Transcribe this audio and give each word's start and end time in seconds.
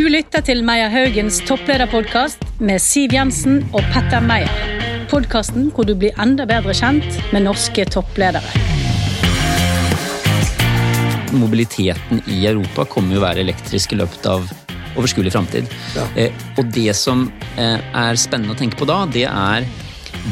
Du 0.00 0.06
lytter 0.08 0.40
til 0.40 0.62
Meyer 0.64 0.88
Haugens 0.88 1.42
topplederpodkast 1.44 2.40
med 2.64 2.80
Siv 2.80 3.12
Jensen 3.12 3.58
og 3.76 3.82
Petter 3.92 4.22
Meyer. 4.24 4.48
Podkasten 5.10 5.66
hvor 5.76 5.84
du 5.84 5.90
blir 5.92 6.16
enda 6.24 6.46
bedre 6.48 6.72
kjent 6.72 7.18
med 7.34 7.44
norske 7.44 7.84
toppledere. 7.84 8.40
Mobiliteten 11.36 12.22
i 12.32 12.38
Europa 12.48 12.86
kommer 12.88 13.12
jo 13.12 13.20
å 13.20 13.26
være 13.26 13.44
elektrisk 13.44 13.92
i 13.92 13.98
løpet 14.00 14.24
av 14.30 14.46
overskuelig 14.94 15.34
framtid. 15.34 15.68
Ja. 15.92 16.06
Eh, 16.16 16.48
og 16.56 16.72
det 16.72 16.96
som 16.96 17.26
eh, 17.60 17.76
er 17.76 18.22
spennende 18.22 18.56
å 18.56 18.60
tenke 18.62 18.80
på 18.80 18.88
da, 18.88 19.02
det 19.04 19.26
er 19.28 19.68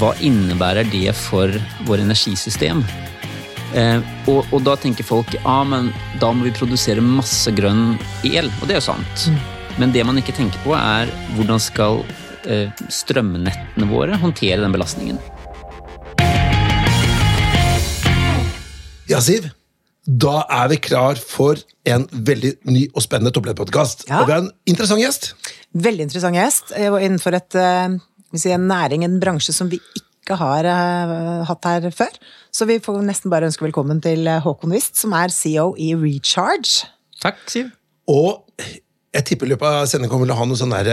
hva 0.01 0.15
innebærer 0.25 0.89
det 0.95 1.13
for 1.27 1.53
vår 1.91 2.07
energisystem? 2.07 2.81
Eh, 3.77 4.01
og, 4.33 4.49
og 4.49 4.65
da 4.65 4.81
tenker 4.81 5.05
folk 5.05 5.37
ja, 5.37 5.61
men 5.69 5.93
da 6.25 6.33
må 6.33 6.49
vi 6.49 6.57
produsere 6.57 7.05
masse 7.05 7.53
grønn 7.53 7.99
el, 8.25 8.49
og 8.63 8.65
det 8.65 8.79
er 8.79 8.81
jo 8.81 8.89
sant. 8.89 9.29
Men 9.79 9.93
det 9.95 10.03
man 10.03 10.19
ikke 10.19 10.35
tenker 10.35 10.59
på, 10.65 10.73
er 10.75 11.07
hvordan 11.37 11.61
skal 11.63 12.01
eh, 12.51 12.67
strømnettene 12.91 13.87
våre 13.87 14.17
håndtere 14.19 14.59
den 14.59 14.75
belastningen. 14.75 15.21
Ja, 19.09 19.21
Siv. 19.23 19.47
Da 20.09 20.41
er 20.51 20.71
vi 20.73 20.81
klar 20.83 21.21
for 21.21 21.61
en 21.87 22.09
veldig 22.11 22.55
ny 22.73 22.87
og 22.91 23.05
spennende 23.05 23.31
topplederpodkast. 23.37 24.07
Ja. 24.09 24.23
Og 24.23 24.27
vi 24.27 24.35
har 24.35 24.43
en 24.43 24.51
interessant 24.67 25.03
gjest. 25.05 25.31
Veldig 25.77 26.09
interessant 26.09 26.39
gjest. 26.41 26.75
Jeg 26.75 26.91
og 26.91 26.99
Innenfor 27.05 27.39
et, 27.39 27.55
eh, 27.55 27.95
si 28.35 28.51
en 28.51 28.67
næring, 28.67 29.07
en 29.07 29.21
bransje 29.23 29.55
som 29.55 29.71
vi 29.71 29.79
ikke 30.01 30.41
har 30.43 30.67
eh, 30.67 31.45
hatt 31.47 31.71
her 31.71 31.89
før. 31.95 32.19
Så 32.51 32.67
vi 32.67 32.81
får 32.83 32.99
nesten 33.07 33.31
bare 33.31 33.47
ønske 33.47 33.69
velkommen 33.69 34.03
til 34.03 34.27
eh, 34.27 34.43
Håkon 34.43 34.75
Wist, 34.75 34.99
som 34.99 35.15
er 35.15 35.31
CEO 35.31 35.71
i 35.79 35.93
Recharge. 35.95 36.91
Takk, 37.23 37.47
Siv. 37.47 37.71
Og 38.09 38.43
jeg 39.09 39.25
tipper 39.25 39.49
i 39.49 39.53
løpet 39.55 39.65
av 39.65 39.87
sendingen 39.89 40.13
kommer 40.13 40.29
til 40.29 40.35
å 40.35 40.39
ha 40.39 40.47
noe 40.49 40.59
sånn 40.61 40.73
der, 40.75 40.89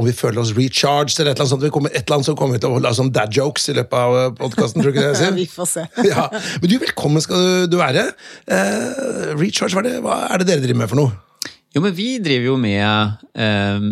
om 0.00 0.06
vi 0.06 0.14
føler 0.16 0.40
oss 0.40 0.54
recharged, 0.56 1.18
eller 1.20 1.34
et 1.34 1.36
eller 1.36 1.44
annet 1.44 1.52
sånt. 1.52 1.64
Vi 1.66 1.72
kommer, 1.74 1.92
et 1.92 2.00
eller 2.00 2.16
annet 2.16 2.28
som 2.30 2.38
kommer 2.38 2.60
til 2.60 2.70
å 2.70 2.78
holde 2.78 2.92
sånn 2.96 3.10
dad 3.12 3.34
jokes 3.36 3.68
i 3.68 3.74
løpet 3.76 3.98
av 3.98 4.36
podkasten, 4.38 4.80
tror 4.80 4.94
du 4.94 4.96
ikke 4.96 5.04
det, 5.04 5.18
Sier? 5.20 5.34
Vi 5.42 5.44
får 5.52 5.68
se. 5.68 5.84
ja. 6.08 6.24
Men 6.62 6.72
du, 6.72 6.78
velkommen 6.80 7.24
skal 7.24 7.44
du, 7.44 7.74
du 7.74 7.76
være. 7.80 8.06
Eh, 8.48 9.34
recharge, 9.36 9.76
hva 9.76 9.84
er, 9.84 9.90
det, 9.90 9.98
hva 10.06 10.16
er 10.30 10.40
det 10.40 10.48
dere 10.48 10.64
driver 10.64 10.80
med 10.80 10.92
for 10.94 11.02
noe? 11.02 11.50
Jo, 11.76 11.84
men 11.84 11.92
vi 11.92 12.08
driver 12.24 12.48
jo 12.48 12.56
med 12.60 13.28
eh, 13.36 13.84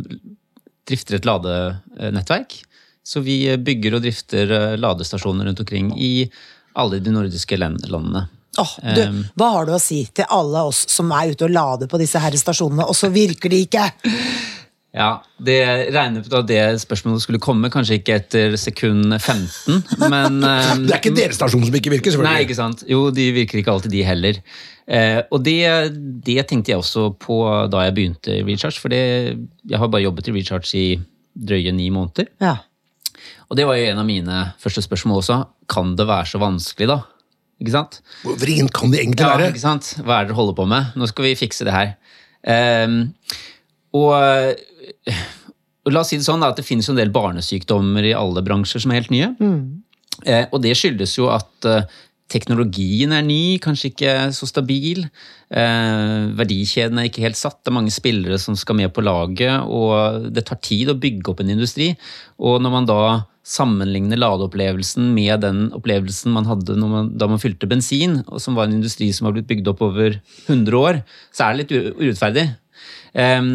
Drifter 0.88 1.18
et 1.18 1.28
ladenettverk. 1.28 2.56
Så 3.06 3.20
vi 3.22 3.42
bygger 3.60 3.98
og 3.98 4.06
drifter 4.06 4.56
eh, 4.56 4.78
ladestasjoner 4.80 5.50
rundt 5.50 5.60
omkring 5.62 5.92
i 6.00 6.30
alle 6.80 6.98
de 7.04 7.12
nordiske 7.12 7.58
landene. 7.60 8.24
Åh, 8.62 8.74
du, 8.96 9.02
hva 9.38 9.52
har 9.54 9.68
du 9.68 9.74
å 9.76 9.82
si 9.82 10.02
til 10.14 10.28
alle 10.32 10.66
oss 10.68 10.84
som 10.92 11.10
er 11.14 11.32
ute 11.32 11.48
og 11.48 11.54
lader 11.54 11.90
på 11.90 12.00
disse 12.00 12.20
her 12.22 12.36
stasjonene, 12.38 12.86
og 12.86 12.96
så 12.96 13.10
virker 13.14 13.52
de 13.52 13.64
ikke? 13.66 13.88
Ja, 14.96 15.18
det 15.44 15.58
regner 15.92 16.24
på 16.24 16.38
at 16.38 16.46
det 16.48 16.60
spørsmålet 16.80 17.20
skulle 17.20 17.40
komme, 17.42 17.68
kanskje 17.72 17.98
ikke 17.98 18.14
etter 18.16 18.54
sekund 18.56 19.12
15, 19.18 19.82
men 20.08 20.38
um, 20.40 20.86
Det 20.86 20.94
er 20.94 21.02
ikke 21.02 21.12
deres 21.18 21.36
stasjon 21.36 21.66
som 21.68 21.76
ikke 21.76 21.92
virker, 21.92 22.14
selvfølgelig. 22.14 22.38
Nei, 22.38 22.46
ikke 22.46 22.56
sant? 22.56 22.84
Jo, 22.88 23.02
de 23.12 23.26
virker 23.36 23.60
ikke 23.60 23.74
alltid, 23.74 23.92
de 23.92 24.06
heller. 24.08 24.40
Uh, 24.88 25.20
og 25.34 25.42
det, 25.44 25.58
det 26.24 26.38
tenkte 26.48 26.72
jeg 26.72 26.80
også 26.80 27.10
på 27.20 27.42
da 27.68 27.84
jeg 27.84 27.96
begynte 27.98 28.38
i 28.38 28.46
Recharge, 28.46 28.80
for 28.80 28.94
det, 28.94 29.02
jeg 29.68 29.82
har 29.82 29.92
bare 29.92 30.06
jobbet 30.06 30.30
i 30.32 30.36
Recharge 30.38 30.80
i 30.80 30.86
drøye 31.36 31.76
ni 31.76 31.90
måneder. 31.92 32.32
Ja. 32.40 32.56
Og 33.50 33.60
det 33.60 33.66
var 33.68 33.76
jo 33.76 33.90
en 33.90 34.00
av 34.00 34.08
mine 34.08 34.40
første 34.62 34.80
spørsmål 34.80 35.20
også. 35.20 35.42
Kan 35.68 35.92
det 35.98 36.08
være 36.08 36.32
så 36.32 36.40
vanskelig, 36.40 36.88
da? 36.94 37.02
Ikke 37.62 37.72
sant? 37.72 38.00
Hvor 38.22 38.36
vrient 38.40 38.72
kan 38.76 38.90
det 38.92 39.00
egentlig 39.00 39.24
Ja, 39.24 39.32
være? 39.36 39.50
ikke 39.54 39.62
sant? 39.64 39.94
Hva 40.04 40.18
er 40.18 40.26
det 40.26 40.32
dere 40.34 40.38
holder 40.40 40.56
på 40.58 40.66
med? 40.68 40.92
Nå 41.00 41.08
skal 41.08 41.24
vi 41.24 41.34
fikse 41.40 41.64
det 41.64 41.72
her. 41.72 41.94
Um, 42.46 42.98
og, 43.96 44.12
og 45.86 45.92
la 45.94 46.02
oss 46.02 46.10
si 46.12 46.18
det 46.20 46.26
sånn 46.26 46.42
da, 46.44 46.50
at 46.52 46.58
det 46.60 46.66
finnes 46.68 46.88
en 46.92 46.98
del 46.98 47.12
barnesykdommer 47.14 48.04
i 48.10 48.16
alle 48.16 48.42
bransjer 48.44 48.82
som 48.84 48.92
er 48.92 49.00
helt 49.00 49.14
nye. 49.14 49.30
Eh, 50.26 50.44
og 50.52 50.60
det 50.64 50.74
skyldes 50.78 51.16
jo 51.18 51.30
at 51.32 51.68
uh, 51.68 51.82
teknologien 52.32 53.12
er 53.14 53.22
ny, 53.24 53.56
kanskje 53.62 53.92
ikke 53.92 54.14
så 54.34 54.48
stabil. 54.50 55.04
Eh, 55.48 56.22
verdikjeden 56.38 56.98
er 57.00 57.08
ikke 57.08 57.22
helt 57.24 57.38
satt. 57.38 57.60
Det 57.62 57.70
er 57.72 57.76
mange 57.78 57.94
spillere 57.94 58.38
som 58.42 58.56
skal 58.58 58.78
med 58.80 58.92
på 58.96 59.04
laget, 59.06 59.62
og 59.64 60.26
det 60.34 60.44
tar 60.48 60.58
tid 60.64 60.90
å 60.92 60.98
bygge 60.98 61.32
opp 61.32 61.40
en 61.44 61.54
industri. 61.54 61.92
Og 62.42 62.58
når 62.64 62.74
man 62.74 62.88
da 62.90 63.00
sammenligner 63.46 64.18
ladeopplevelsen 64.18 65.12
med 65.14 65.44
den 65.44 65.66
opplevelsen 65.76 66.34
man 66.34 66.48
hadde 66.48 66.74
man, 66.82 67.12
da 67.14 67.28
man 67.30 67.42
fylte 67.42 67.68
bensin, 67.70 68.20
og 68.26 68.42
som 68.42 68.58
var 68.58 68.66
en 68.66 68.78
industri 68.80 69.12
som 69.14 69.28
har 69.28 69.36
blitt 69.36 69.48
bygd 69.50 69.70
opp 69.70 69.84
over 69.86 70.18
100 70.48 70.78
år, 70.80 71.02
så 71.30 71.46
er 71.46 71.54
det 71.54 71.62
litt 71.62 72.00
urettferdig. 72.00 72.48
Um, 73.14 73.52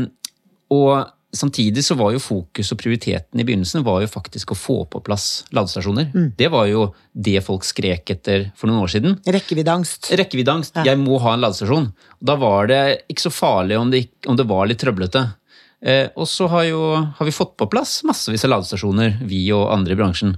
og 0.72 1.12
samtidig 1.35 1.84
så 1.85 1.96
var 2.00 2.13
jo 2.16 2.22
fokus 2.24 2.72
og 2.74 2.79
prioriteten 2.79 3.40
i 3.40 3.46
begynnelsen 3.47 3.84
var 3.88 4.02
jo 4.03 4.09
faktisk 4.12 4.53
å 4.53 4.57
få 4.57 4.78
på 4.91 5.02
plass 5.03 5.44
ladestasjoner. 5.56 6.12
Det 6.40 6.47
var 6.52 6.68
jo 6.72 6.88
det 7.12 7.40
folk 7.46 7.68
skrek 7.68 8.16
etter 8.16 8.50
for 8.56 8.72
noen 8.72 8.84
år 8.84 8.91
siden. 8.96 9.19
Rekkeviddeangst. 9.28 10.12
Rekkeviddeangst. 10.19 10.81
Jeg 10.88 11.00
må 11.00 11.19
ha 11.23 11.35
en 11.35 11.44
ladestasjon. 11.44 11.91
Da 12.19 12.35
var 12.40 12.72
det 12.72 12.81
ikke 13.12 13.28
så 13.28 13.34
farlig 13.34 13.79
om 13.79 13.91
det, 13.91 14.06
om 14.28 14.40
det 14.40 14.47
var 14.47 14.68
litt 14.72 14.81
trøblete. 14.84 15.28
Eh, 15.81 16.09
og 16.16 16.28
så 16.30 16.47
har, 16.52 16.68
jo, 16.69 16.81
har 17.18 17.25
vi 17.25 17.34
fått 17.34 17.56
på 17.58 17.69
plass 17.72 18.02
massevis 18.08 18.46
av 18.46 18.53
ladestasjoner, 18.56 19.19
vi 19.25 19.47
og 19.56 19.72
andre 19.74 19.96
i 19.96 20.00
bransjen. 20.00 20.36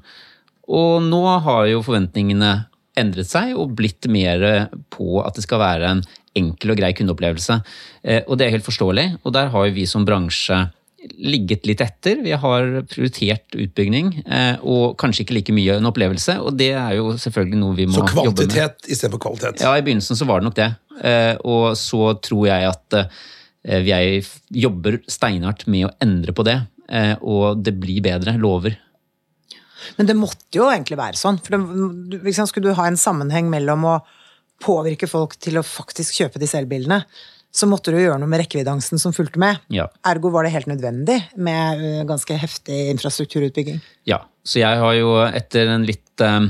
Og 0.71 1.01
nå 1.03 1.23
har 1.43 1.65
jo 1.67 1.81
forventningene 1.83 2.53
endret 2.99 3.27
seg 3.27 3.55
og 3.57 3.73
blitt 3.75 4.05
mer 4.11 4.69
på 4.93 5.17
at 5.25 5.35
det 5.35 5.43
skal 5.47 5.59
være 5.63 5.89
en 5.95 6.03
enkel 6.37 6.73
og 6.73 6.79
grei 6.79 6.93
kundeopplevelse. 6.95 7.59
Eh, 8.05 8.21
og 8.27 8.39
det 8.39 8.47
er 8.47 8.55
helt 8.55 8.67
forståelig, 8.67 9.09
og 9.23 9.35
der 9.35 9.51
har 9.53 9.69
vi 9.75 9.85
som 9.89 10.05
bransje 10.07 10.61
ligget 11.19 11.65
litt 11.67 11.81
etter. 11.83 12.21
Vi 12.23 12.31
har 12.31 12.69
prioritert 12.87 13.57
utbygging, 13.59 14.13
eh, 14.23 14.55
og 14.63 14.95
kanskje 15.01 15.25
ikke 15.25 15.35
like 15.35 15.55
mye 15.57 15.75
en 15.75 15.89
opplevelse. 15.89 16.37
Og 16.39 16.55
det 16.55 16.71
er 16.79 16.95
jo 17.01 17.17
selvfølgelig 17.19 17.59
noe 17.59 17.75
vi 17.75 17.89
må 17.91 17.97
Så 17.97 18.05
jobbe 18.05 18.15
med. 18.15 18.55
kvantitet 18.55 18.87
istedenfor 18.87 19.19
kvalitet. 19.25 19.65
Ja, 19.65 19.75
i 19.75 19.83
begynnelsen 19.83 20.15
så 20.15 20.29
var 20.29 20.39
det 20.39 20.47
nok 20.47 20.55
det. 20.61 20.69
Og 21.43 21.73
så 21.75 22.13
tror 22.23 22.47
jeg 22.47 22.69
at 22.69 22.97
jeg 23.63 24.23
jobber 24.51 24.99
steinhardt 25.07 25.67
med 25.71 25.87
å 25.87 25.93
endre 26.03 26.33
på 26.35 26.43
det. 26.43 26.57
eh, 26.89 27.15
Og 27.21 27.63
det 27.63 27.73
blir 27.79 28.01
bedre. 28.03 28.35
Lover. 28.37 28.77
Men 29.97 30.07
det 30.07 30.15
måtte 30.15 30.55
jo 30.55 30.69
egentlig 30.71 30.97
være 30.99 31.19
sånn. 31.19 31.39
For 31.43 31.55
det, 31.57 32.21
liksom, 32.23 32.47
skulle 32.47 32.71
du 32.71 32.77
ha 32.79 32.87
en 32.87 32.99
sammenheng 32.99 33.49
mellom 33.51 33.85
å 33.85 33.99
påvirke 34.63 35.07
folk 35.11 35.35
til 35.43 35.57
å 35.59 35.63
faktisk 35.63 36.15
kjøpe 36.21 36.39
disse 36.39 36.55
elbilene, 36.59 37.01
så 37.53 37.67
måtte 37.69 37.91
du 37.93 37.99
gjøre 37.99 38.17
noe 38.21 38.31
med 38.31 38.39
rekkeviddeangsten 38.41 38.97
som 39.01 39.13
fulgte 39.13 39.37
med. 39.41 39.59
Ja. 39.69 39.89
Ergo 40.09 40.31
var 40.33 40.47
det 40.47 40.53
helt 40.55 40.69
nødvendig 40.71 41.19
med 41.35 42.07
ganske 42.09 42.37
heftig 42.39 42.89
infrastrukturutbygging. 42.95 43.81
Ja, 44.09 44.23
så 44.43 44.63
jeg 44.63 44.79
har 44.81 44.93
jo 44.97 45.11
etter 45.27 45.69
en 45.75 45.85
litt 45.85 46.23
um, 46.25 46.47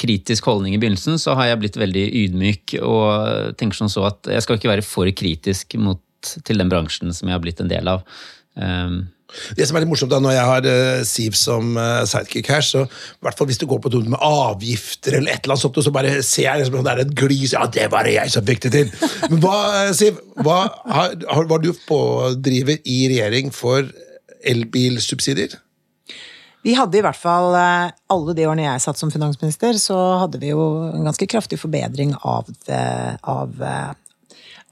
kritisk 0.00 0.46
holdning 0.48 0.76
i 0.76 0.80
begynnelsen, 0.80 1.18
så 1.20 1.34
har 1.36 1.50
jeg 1.50 1.60
blitt 1.60 1.76
veldig 1.80 2.06
ydmyk 2.22 2.76
og 2.80 3.52
tenker 3.60 3.82
sånn 3.82 3.92
så 3.92 4.06
at 4.08 4.30
jeg 4.32 4.46
skal 4.46 4.56
ikke 4.60 4.72
være 4.72 4.86
for 4.86 5.10
kritisk 5.12 5.76
mot, 5.82 6.00
til 6.46 6.60
den 6.60 6.72
bransjen 6.72 7.14
som 7.14 7.28
jeg 7.28 7.36
har 7.36 7.44
blitt 7.44 7.62
en 7.62 7.70
del 7.72 7.94
av. 7.96 8.06
Um, 8.56 9.06
Det 9.56 9.66
som 9.66 9.76
er 9.76 9.82
litt 9.82 9.90
morsomt 9.90 10.12
da, 10.12 10.20
Når 10.22 10.32
jeg 10.32 10.48
har 10.48 10.66
uh, 10.70 11.00
Siv 11.04 11.34
som 11.36 11.74
uh, 11.76 12.06
sidekick 12.08 12.48
her, 12.48 12.62
så 12.64 12.84
i 12.86 13.26
hvert 13.26 13.36
fall 13.36 13.50
hvis 13.50 13.60
du 13.60 13.66
går 13.68 13.82
på 13.84 13.90
tur 13.92 14.06
med 14.06 14.22
avgifter, 14.22 15.18
eller 15.18 15.34
et 15.34 15.44
eller 15.44 15.56
annet 15.56 15.64
sånt, 15.64 15.80
så 15.84 15.92
bare 15.92 16.14
ser 16.22 16.46
jeg 16.46 16.62
liksom, 16.62 16.78
det 16.86 16.94
er 16.94 17.02
et 17.04 17.14
glis 17.18 17.52
Ja, 17.56 17.66
det 17.68 17.90
var 17.92 18.08
det 18.08 18.14
jeg 18.16 18.32
som 18.32 18.46
fikk 18.46 18.64
det 18.64 18.72
til! 18.72 18.94
Men 19.26 19.42
hva, 19.42 19.58
eh, 19.82 19.92
Siv, 19.98 20.22
hva, 20.40 20.62
har, 20.88 21.18
har, 21.28 21.50
var 21.50 21.60
du 21.60 21.72
pådriver 21.88 22.80
i 22.84 22.98
regjering 23.12 23.52
for 23.54 23.90
elbilsubsidier? 24.46 25.58
Vi 26.66 26.74
hadde 26.74 26.98
i 26.98 27.02
hvert 27.04 27.18
fall 27.18 27.54
alle 27.54 28.34
de 28.34 28.46
årene 28.48 28.64
jeg 28.64 28.82
satt 28.82 28.98
som 28.98 29.12
finansminister, 29.12 29.76
så 29.78 29.98
hadde 30.22 30.40
vi 30.42 30.50
jo 30.50 30.64
en 30.88 31.06
ganske 31.06 31.28
kraftig 31.30 31.60
forbedring 31.62 32.16
av, 32.26 32.48
det, 32.66 32.80
av 33.22 33.52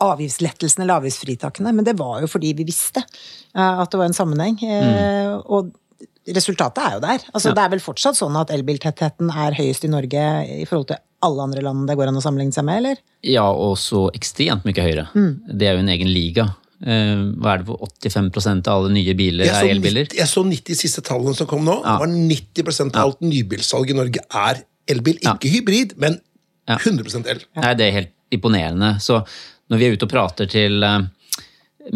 avgiftslettelsene 0.02 0.84
eller 0.84 1.00
avgiftsfritakene. 1.02 1.72
Men 1.76 1.86
det 1.86 1.96
var 1.98 2.20
jo 2.24 2.28
fordi 2.30 2.52
vi 2.58 2.66
visste 2.66 3.04
eh, 3.04 3.80
at 3.84 3.90
det 3.90 4.00
var 4.00 4.10
en 4.10 4.16
sammenheng. 4.16 4.58
Mm. 4.58 5.44
Og 5.46 5.72
resultatet 6.34 6.82
er 6.82 6.96
jo 6.96 7.02
der. 7.04 7.24
Altså, 7.32 7.50
Ja. 7.50 7.54
Det 7.54 7.64
er 7.64 7.72
vel 7.76 7.84
fortsatt 7.84 8.16
sånn 8.18 8.36
at 8.40 8.50
elbiltettheten 8.54 9.30
er 9.30 9.56
høyest 9.58 9.84
i 9.84 9.92
Norge 9.92 10.24
i 10.62 10.64
forhold 10.68 10.88
til 10.88 11.00
alle 11.24 11.42
andre 11.46 11.62
land 11.64 11.86
det 11.88 11.96
går 11.96 12.10
an 12.10 12.18
å 12.20 12.22
sammenligne 12.24 12.52
seg 12.52 12.66
med, 12.68 12.82
eller? 12.82 12.98
ja, 13.24 13.44
og 13.48 13.78
så 13.80 14.10
ekstremt 14.12 14.66
mye 14.66 14.82
høyere. 14.84 15.06
Det 15.48 15.68
er 15.68 15.78
jo 15.78 15.84
en 15.84 15.88
egen 15.94 16.10
liga. 16.12 16.48
Eh, 16.84 17.22
hva 17.40 17.54
er 17.54 17.62
det 17.62 17.68
for 17.70 17.80
85% 18.02 18.68
av 18.68 18.82
alle 18.82 18.92
nye 18.92 19.14
biler 19.16 19.48
er 19.48 19.70
elbiler? 19.70 20.04
90, 20.10 20.18
jeg 20.20 20.28
så 20.28 20.42
90 20.44 20.80
siste 20.82 21.04
tallene 21.06 21.32
som 21.38 21.48
kom 21.48 21.64
nå. 21.64 21.78
Det 21.84 21.94
var 22.02 22.12
90% 22.12 22.98
av 22.98 23.06
alt 23.06 23.24
nybilsalg 23.24 23.94
i 23.94 23.96
Norge 23.96 24.20
er 24.28 24.60
elbil. 24.92 25.16
Ikke 25.22 25.48
hybrid, 25.54 25.96
men 25.96 26.20
100% 26.68 27.30
el. 27.32 27.40
Nei, 27.56 27.72
det 27.80 27.88
er 27.88 27.96
helt 28.00 28.12
imponerende. 28.34 28.94
Så 29.00 29.22
når 29.70 29.80
vi 29.80 29.86
er 29.86 29.96
ute 29.96 30.06
og 30.06 30.12
prater 30.12 30.48
til 30.50 30.84
eh, 30.84 31.06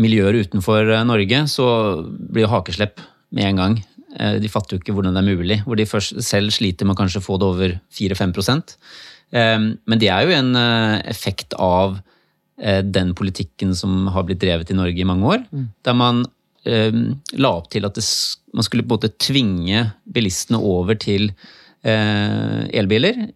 miljøer 0.01 0.41
utenfor 0.45 0.89
eh, 0.95 1.05
Norge, 1.09 1.45
så 1.51 1.69
blir 2.07 2.47
jo 2.47 2.53
hakeslepp 2.53 3.03
med 3.37 3.51
en 3.51 3.61
gang. 3.63 3.77
Eh, 4.17 4.39
De 4.43 4.51
fatter 4.53 4.77
jo 4.77 4.83
ikke 4.83 4.95
hvordan 4.97 5.17
det 5.17 5.23
er 5.23 5.29
mulig. 5.37 5.61
Hvor 5.67 5.79
de 5.79 5.89
først 5.89 6.21
selv 6.25 6.55
sliter 6.55 6.89
med 6.89 6.97
å 6.97 7.01
kanskje 7.03 7.25
få 7.25 7.39
det 7.41 7.53
over 7.53 7.79
4-5 7.93 8.63
Eh, 9.29 9.59
Men 9.61 9.99
det 10.01 10.09
er 10.09 10.25
jo 10.25 10.33
en 10.33 10.57
effekt 11.05 11.53
av 11.59 11.99
den 12.59 13.13
politikken 13.15 13.71
som 13.77 14.09
har 14.11 14.25
blitt 14.27 14.41
drevet 14.41 14.71
i 14.73 14.75
Norge 14.75 14.99
i 14.99 15.05
mange 15.07 15.29
år. 15.31 15.43
Der 15.85 15.95
man 15.95 16.25
la 16.65 17.51
opp 17.55 17.69
til 17.71 17.85
at 17.87 17.95
det, 17.95 18.03
man 18.51 18.65
skulle 18.67 18.83
på 18.83 18.97
en 18.97 18.99
måte 18.99 19.13
tvinge 19.15 19.93
bilistene 20.11 20.59
over 20.59 20.99
til 20.99 21.29
elbiler. 21.85 23.29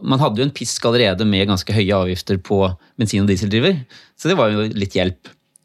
Man 0.00 0.20
hadde 0.22 0.40
jo 0.40 0.46
en 0.48 0.54
pisk 0.54 0.84
allerede 0.88 1.26
med 1.28 1.48
ganske 1.50 1.74
høye 1.74 1.98
avgifter 1.98 2.36
på 2.42 2.58
bensin- 3.00 3.24
og 3.24 3.30
dieseldriver, 3.30 3.74
så 4.16 4.24
det 4.30 4.38
var 4.38 4.48
jo 4.52 4.58
litt 4.72 4.94
hjelp. 4.96 5.22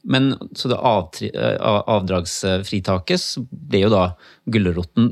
Men 0.08 0.30
så 0.56 0.70
det 0.72 0.80
avdragsfritaket 0.80 3.22
ble 3.52 3.80
jo 3.82 3.90
da 3.92 4.16
gulroten 4.48 5.12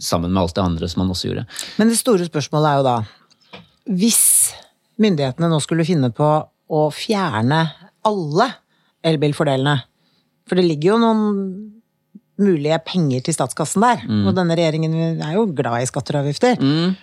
sammen 0.00 0.32
med 0.32 0.40
alt 0.40 0.56
det 0.56 0.64
andre 0.64 0.88
som 0.88 1.02
man 1.02 1.12
også 1.12 1.28
gjorde. 1.28 1.44
Men 1.76 1.92
det 1.92 1.98
store 2.00 2.24
spørsmålet 2.30 2.68
er 2.70 2.76
jo 2.78 2.86
da 2.86 2.96
Hvis 4.00 4.24
myndighetene 5.00 5.48
nå 5.52 5.58
skulle 5.60 5.88
finne 5.88 6.10
på 6.16 6.28
å 6.70 6.90
fjerne 6.94 7.60
alle 8.08 8.46
elbilfordelene 9.04 9.76
For 10.48 10.54
det 10.56 10.68
ligger 10.68 10.88
jo 10.94 10.98
noen 11.02 11.20
mulige 12.40 12.78
penger 12.86 13.20
til 13.26 13.34
statskassen 13.36 13.82
der. 13.84 13.98
Mm. 14.08 14.24
Og 14.24 14.32
denne 14.36 14.56
regjeringen 14.56 14.92
er 15.20 15.32
jo 15.36 15.52
glad 15.52 15.82
i 15.82 15.90
skatter 15.90 16.16
og 16.16 16.22
avgifter. 16.24 16.54
Mm. 16.56 16.96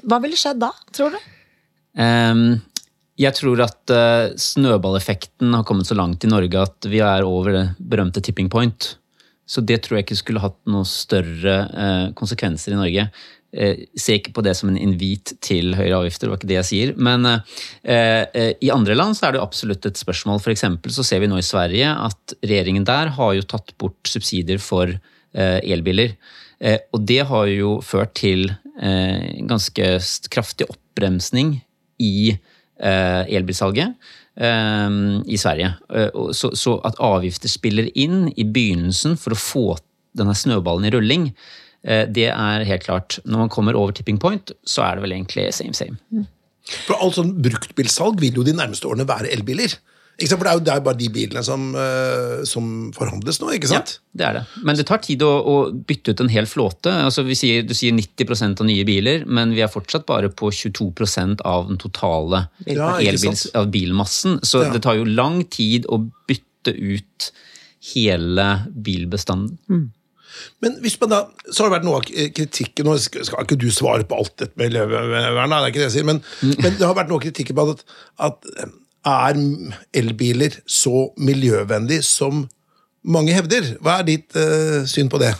Hva 0.00 0.18
ville 0.22 0.38
skjedd 0.38 0.62
da, 0.62 0.72
tror 0.94 1.14
du? 1.14 1.18
Um, 1.98 2.62
jeg 3.20 3.36
tror 3.36 3.60
at 3.66 3.92
uh, 3.92 4.32
snøballeffekten 4.40 5.52
har 5.52 5.66
kommet 5.68 5.88
så 5.88 5.96
langt 5.98 6.24
i 6.24 6.30
Norge 6.30 6.64
at 6.64 6.88
vi 6.88 7.02
er 7.04 7.26
over 7.28 7.52
det 7.54 7.66
berømte 7.78 8.22
tipping 8.24 8.48
point. 8.52 8.94
Så 9.44 9.60
det 9.66 9.82
tror 9.84 9.98
jeg 9.98 10.06
ikke 10.06 10.22
skulle 10.22 10.42
hatt 10.42 10.58
noen 10.70 10.88
større 10.88 11.58
uh, 11.68 12.08
konsekvenser 12.16 12.72
i 12.72 12.80
Norge. 12.80 13.06
Uh, 13.52 13.84
se 14.00 14.16
ikke 14.16 14.32
på 14.32 14.44
det 14.46 14.56
som 14.56 14.72
en 14.72 14.80
invit 14.80 15.34
til 15.44 15.76
høyere 15.76 16.00
avgifter, 16.00 16.24
det 16.24 16.32
var 16.32 16.40
ikke 16.40 16.52
det 16.54 16.60
jeg 16.62 16.70
sier. 16.70 16.94
Men 16.96 17.28
i 17.28 18.70
andre 18.72 18.96
land 18.96 19.18
så 19.18 19.28
er 19.28 19.36
det 19.36 19.42
absolutt 19.44 19.84
et 19.90 20.00
spørsmål. 20.00 20.40
For 20.40 20.54
eksempel 20.54 20.94
så 20.94 21.04
ser 21.04 21.20
vi 21.20 21.28
nå 21.28 21.36
i 21.36 21.44
Sverige 21.44 21.92
at 21.92 22.36
regjeringen 22.40 22.88
der 22.88 23.12
har 23.18 23.34
jo 23.36 23.44
tatt 23.44 23.74
bort 23.76 24.08
subsidier 24.08 24.62
for 24.62 24.94
elbiler. 25.32 26.16
og 26.92 27.04
det 27.08 27.22
har 27.28 27.46
jo 27.48 27.78
ført 27.84 28.12
til 28.20 28.50
ganske 28.72 29.88
kraftig 30.32 30.64
oppbremsning 30.72 31.58
i 32.00 32.38
Eh, 32.82 33.34
elbilsalget 33.36 33.92
eh, 34.34 34.90
i 35.26 35.38
Sverige. 35.38 35.72
Eh, 35.94 36.32
så, 36.32 36.50
så, 36.56 36.76
at 36.82 36.98
avgifter 36.98 37.50
spiller 37.52 37.86
inn 37.94 38.26
i 38.34 38.42
begynnelsen 38.42 39.14
for 39.20 39.36
å 39.36 39.38
få 39.38 39.66
denne 40.18 40.34
snøballen 40.36 40.88
i 40.88 40.92
rulling, 40.92 41.28
det 41.82 42.28
er 42.30 42.62
helt 42.62 42.84
klart. 42.86 43.16
Når 43.26 43.40
man 43.40 43.48
kommer 43.50 43.74
over 43.74 43.90
tipping 43.90 44.20
point, 44.22 44.52
så 44.62 44.84
er 44.86 44.94
det 44.94 45.02
vel 45.02 45.14
egentlig 45.16 45.48
same 45.56 45.74
same. 45.74 45.96
For 46.84 46.94
alt 46.94 47.16
sånn 47.16 47.32
bruktbilsalg 47.42 48.20
vil 48.22 48.38
jo 48.38 48.44
de 48.46 48.54
nærmeste 48.54 48.86
årene 48.86 49.08
være 49.08 49.32
elbiler. 49.34 49.74
For 50.20 50.44
det 50.44 50.50
er 50.50 50.58
jo 50.58 50.62
det 50.62 50.72
er 50.74 50.82
bare 50.84 50.98
de 50.98 51.08
bilene 51.10 51.42
som, 51.42 51.70
uh, 51.74 52.42
som, 52.46 52.66
forhandles 52.94 53.40
nå, 53.42 53.48
ikke 53.56 53.70
sant? 53.70 53.94
Ja, 53.96 54.18
det 54.20 54.26
er 54.26 54.36
det. 54.36 54.42
Men 54.68 54.78
det 54.78 54.84
tar 54.90 55.00
tid 55.02 55.24
å, 55.26 55.30
å 55.40 55.54
bytte 55.72 56.12
ut 56.12 56.22
en 56.22 56.30
hel 56.30 56.46
flåte. 56.46 56.92
Altså, 57.08 57.24
sier, 57.38 57.64
du 57.66 57.72
sier 57.74 57.96
90% 57.96 58.62
av 58.62 58.68
nye 58.68 58.84
biler, 58.86 59.24
men 59.26 59.54
vi 59.56 59.64
er 59.64 59.72
fortsatt 59.72 60.06
bare 60.06 60.30
på 60.30 60.52
22% 60.52 61.42
av 61.48 61.66
den 61.70 61.80
totale 61.82 62.44
ja, 62.68 62.92
elbils, 63.00 63.48
av 63.58 63.72
bilmassen. 63.72 64.38
Så 64.46 64.66
ja. 64.66 64.74
det 64.74 64.84
tar 64.86 65.00
jo 65.00 65.08
lang 65.08 65.42
tid 65.50 65.88
å 65.90 66.02
bytte 66.30 66.76
ut 66.76 67.32
hele 67.94 68.46
bilbestanden. 68.70 69.58
Mm. 69.72 69.90
Men 70.64 70.78
hvis 70.84 70.94
man 71.00 71.10
da, 71.12 71.18
så 71.50 71.64
har 71.64 71.68
det 71.68 71.74
vært 71.74 71.86
noe 71.86 71.98
av 72.00 72.06
kritikken 72.08 72.86
Nå 72.88 72.94
skal 73.02 73.44
ikke 73.44 73.58
du 73.60 73.66
svare 73.74 74.06
på 74.08 74.16
alt 74.16 74.32
dette 74.40 74.56
med 74.56 74.70
miljøvern, 74.70 75.52
det 75.52 75.58
er 75.58 75.66
ikke 75.68 75.82
det 75.82 75.88
jeg 75.90 75.96
sier, 75.98 76.06
men, 76.08 76.22
mm. 76.40 76.54
men 76.56 76.78
det 76.78 76.86
har 76.86 76.96
vært 76.96 77.10
noe 77.10 77.20
av 77.20 77.26
kritikken 77.26 77.58
på 77.58 77.66
at, 77.74 77.84
at 78.30 78.48
er 79.06 79.38
elbiler 79.98 80.58
så 80.66 81.08
miljøvennlig 81.18 82.02
som 82.06 82.46
mange 83.02 83.34
hevder? 83.34 83.74
Hva 83.82 84.00
er 84.00 84.10
ditt 84.10 84.36
uh, 84.38 84.82
syn 84.88 85.10
på 85.10 85.20
det? 85.22 85.32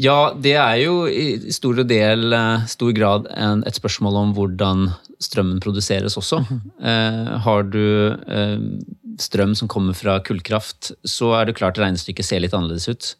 Ja, 0.00 0.32
det 0.32 0.54
er 0.56 0.78
jo 0.80 1.04
i 1.10 1.52
stor, 1.52 1.82
del, 1.84 2.32
eh, 2.32 2.66
stor 2.70 2.92
grad 2.96 3.26
en, 3.34 3.64
et 3.68 3.76
spørsmål 3.76 4.16
om 4.16 4.30
hvordan 4.36 4.86
strømmen 5.20 5.60
produseres 5.60 6.16
også. 6.16 6.40
Eh, 6.80 7.26
har 7.44 7.66
du 7.68 7.82
eh, 8.08 8.62
strøm 9.20 9.52
som 9.58 9.68
kommer 9.68 9.96
fra 9.98 10.16
kullkraft, 10.24 10.94
så 11.04 11.34
er 11.36 11.48
det 11.50 11.58
klart 11.58 11.80
regnestykket 11.80 12.24
ser 12.24 12.40
litt 12.40 12.56
annerledes 12.56 12.88
ut. 12.88 13.10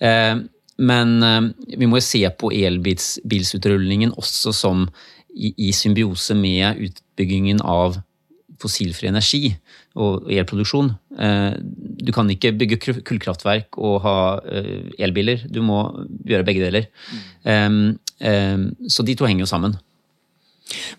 Eh, 0.00 0.38
men 0.80 1.12
eh, 1.22 1.50
vi 1.76 1.90
må 1.90 2.00
jo 2.00 2.06
se 2.06 2.22
på 2.40 2.54
elbilsutrullingen 2.56 4.14
også 4.16 4.54
som 4.56 4.86
i, 5.34 5.52
i 5.58 5.74
symbiose 5.76 6.38
med 6.38 6.80
utbyggingen 6.88 7.60
av 7.60 8.00
fossilfri 8.62 9.08
energi 9.10 9.54
og 10.00 10.28
elproduksjon. 10.32 10.92
Eh, 11.18 11.56
du 12.04 12.12
kan 12.14 12.30
ikke 12.30 12.54
bygge 12.58 12.78
kullkraftverk 13.06 13.78
og 13.78 13.98
ha 14.04 14.16
eh, 14.48 14.90
elbiler. 15.02 15.46
Du 15.50 15.62
må 15.66 15.86
gjøre 16.26 16.46
begge 16.46 16.64
deler. 16.64 16.88
Mm. 17.44 17.98
Så 18.88 19.04
de 19.04 19.16
to 19.18 19.26
henger 19.26 19.42
jo 19.44 19.50
sammen. 19.50 19.74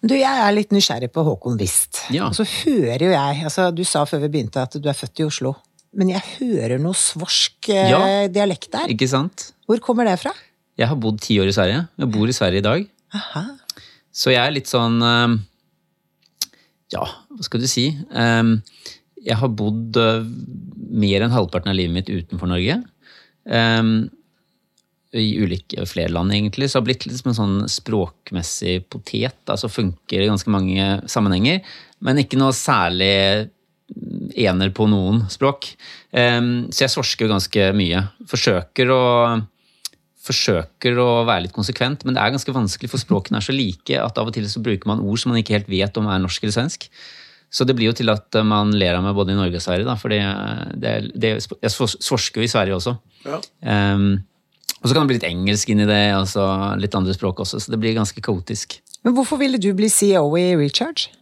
Du, 0.05 0.13
Jeg 0.13 0.29
er 0.29 0.51
litt 0.53 0.73
nysgjerrig 0.75 1.09
på 1.13 1.23
Håkon 1.25 1.57
Wist. 1.59 2.03
Ja. 2.13 2.27
Og 2.29 2.37
så 2.37 2.45
hører 2.45 3.07
jo 3.07 3.13
jeg 3.13 3.45
altså 3.47 3.71
Du 3.73 3.81
sa 3.87 4.03
før 4.05 4.21
vi 4.25 4.33
begynte 4.35 4.61
at 4.61 4.77
du 4.77 4.89
er 4.91 4.97
født 4.97 5.23
i 5.23 5.25
Oslo. 5.25 5.55
Men 5.95 6.11
jeg 6.11 6.21
hører 6.35 6.81
noe 6.83 6.97
svorsk 6.99 7.71
eh, 7.71 7.89
ja, 7.89 8.01
dialekt 8.31 8.69
der. 8.75 8.91
Ikke 8.91 9.07
sant? 9.09 9.49
Hvor 9.65 9.79
kommer 9.83 10.07
det 10.07 10.19
fra? 10.21 10.33
Jeg 10.75 10.91
har 10.91 10.99
bodd 10.99 11.21
ti 11.23 11.37
år 11.39 11.49
i 11.49 11.55
Sverige. 11.55 11.85
Jeg 11.97 12.11
bor 12.11 12.29
i 12.29 12.35
Sverige 12.35 12.61
i 12.61 12.65
dag. 12.65 12.87
Aha. 13.15 13.45
Så 14.15 14.33
jeg 14.33 14.41
er 14.43 14.53
litt 14.53 14.69
sånn 14.69 14.99
ja, 16.93 17.05
hva 17.05 17.45
skal 17.45 17.63
du 17.63 17.69
si? 17.69 17.87
Ehm, 18.13 18.59
jeg 19.25 19.39
har 19.39 19.55
bodd 19.57 19.97
eh, 19.97 20.27
mer 20.95 21.25
enn 21.25 21.33
halvparten 21.33 21.71
av 21.71 21.77
livet 21.77 21.95
mitt 21.95 22.11
utenfor 22.11 22.51
Norge. 22.51 22.77
Ehm, 23.49 23.95
I 25.15 25.25
ulike 25.39 25.85
flere 25.87 26.11
land, 26.13 26.33
egentlig. 26.35 26.69
Så 26.69 26.77
det 26.77 26.81
har 26.81 26.87
blitt 26.89 27.07
litt 27.07 27.21
som 27.21 27.31
en 27.31 27.39
sånn 27.39 27.57
språkmessig 27.71 28.77
potet. 28.91 29.41
Altså 29.47 29.71
funker 29.71 30.21
i 30.21 30.29
ganske 30.29 30.51
mange 30.51 30.99
sammenhenger, 31.09 31.61
men 32.05 32.21
ikke 32.21 32.39
noe 32.39 32.55
særlig 32.55 33.49
ener 34.35 34.71
på 34.75 34.87
noen 34.89 35.23
språk. 35.31 35.71
Ehm, 36.13 36.67
så 36.73 36.85
jeg 36.85 36.95
svorsker 36.95 37.31
ganske 37.31 37.69
mye. 37.77 38.01
Forsøker 38.29 38.93
å 38.93 39.03
forsøker 40.25 40.97
å 41.01 41.09
være 41.27 41.45
litt 41.45 41.55
konsekvent, 41.55 42.05
men 42.05 42.17
det 42.17 42.23
er 42.23 42.33
ganske 42.33 42.55
vanskelig, 42.55 42.89
for 42.91 43.01
språkene 43.01 43.39
er 43.39 43.45
så 43.45 43.55
like 43.55 43.99
at 44.01 44.17
av 44.21 44.31
og 44.31 44.35
til 44.35 44.47
så 44.49 44.63
bruker 44.63 44.89
man 44.89 45.03
ord 45.03 45.21
som 45.21 45.31
man 45.31 45.41
ikke 45.41 45.57
helt 45.57 45.71
vet 45.71 45.99
om 46.01 46.09
er 46.09 46.21
norsk 46.23 46.45
eller 46.45 46.55
svensk. 46.55 46.87
Så 47.53 47.63
det 47.67 47.75
blir 47.77 47.91
jo 47.91 47.95
til 47.95 48.09
at 48.11 48.35
man 48.43 48.73
ler 48.75 48.97
av 48.97 49.05
meg 49.05 49.15
både 49.15 49.35
i 49.35 49.37
Norge 49.37 49.59
og 49.59 49.63
Sverige, 49.63 49.87
da, 49.87 49.95
for 49.99 50.11
det, 50.11 50.21
det, 50.81 51.35
jeg 51.37 51.73
svorsker 51.73 52.41
jo 52.41 52.47
i 52.47 52.51
Sverige 52.51 52.79
også. 52.79 52.95
Ja. 53.25 53.39
Um, 53.95 54.25
og 54.81 54.89
så 54.89 54.95
kan 54.95 55.05
det 55.05 55.13
bli 55.13 55.19
litt 55.19 55.29
engelsk 55.29 55.71
inn 55.71 55.85
i 55.85 55.87
det, 55.89 56.01
og 56.17 56.27
så 56.29 56.43
litt 56.81 56.97
andre 56.97 57.15
språk 57.15 57.39
også, 57.45 57.61
så 57.61 57.73
det 57.73 57.79
blir 57.81 57.95
ganske 57.95 58.21
kaotisk. 58.25 58.79
Men 59.05 59.15
hvorfor 59.15 59.39
ville 59.41 59.61
du 59.61 59.69
bli 59.77 59.87
CEO 59.93 60.27
i 60.41 60.49
Recharge? 60.59 61.13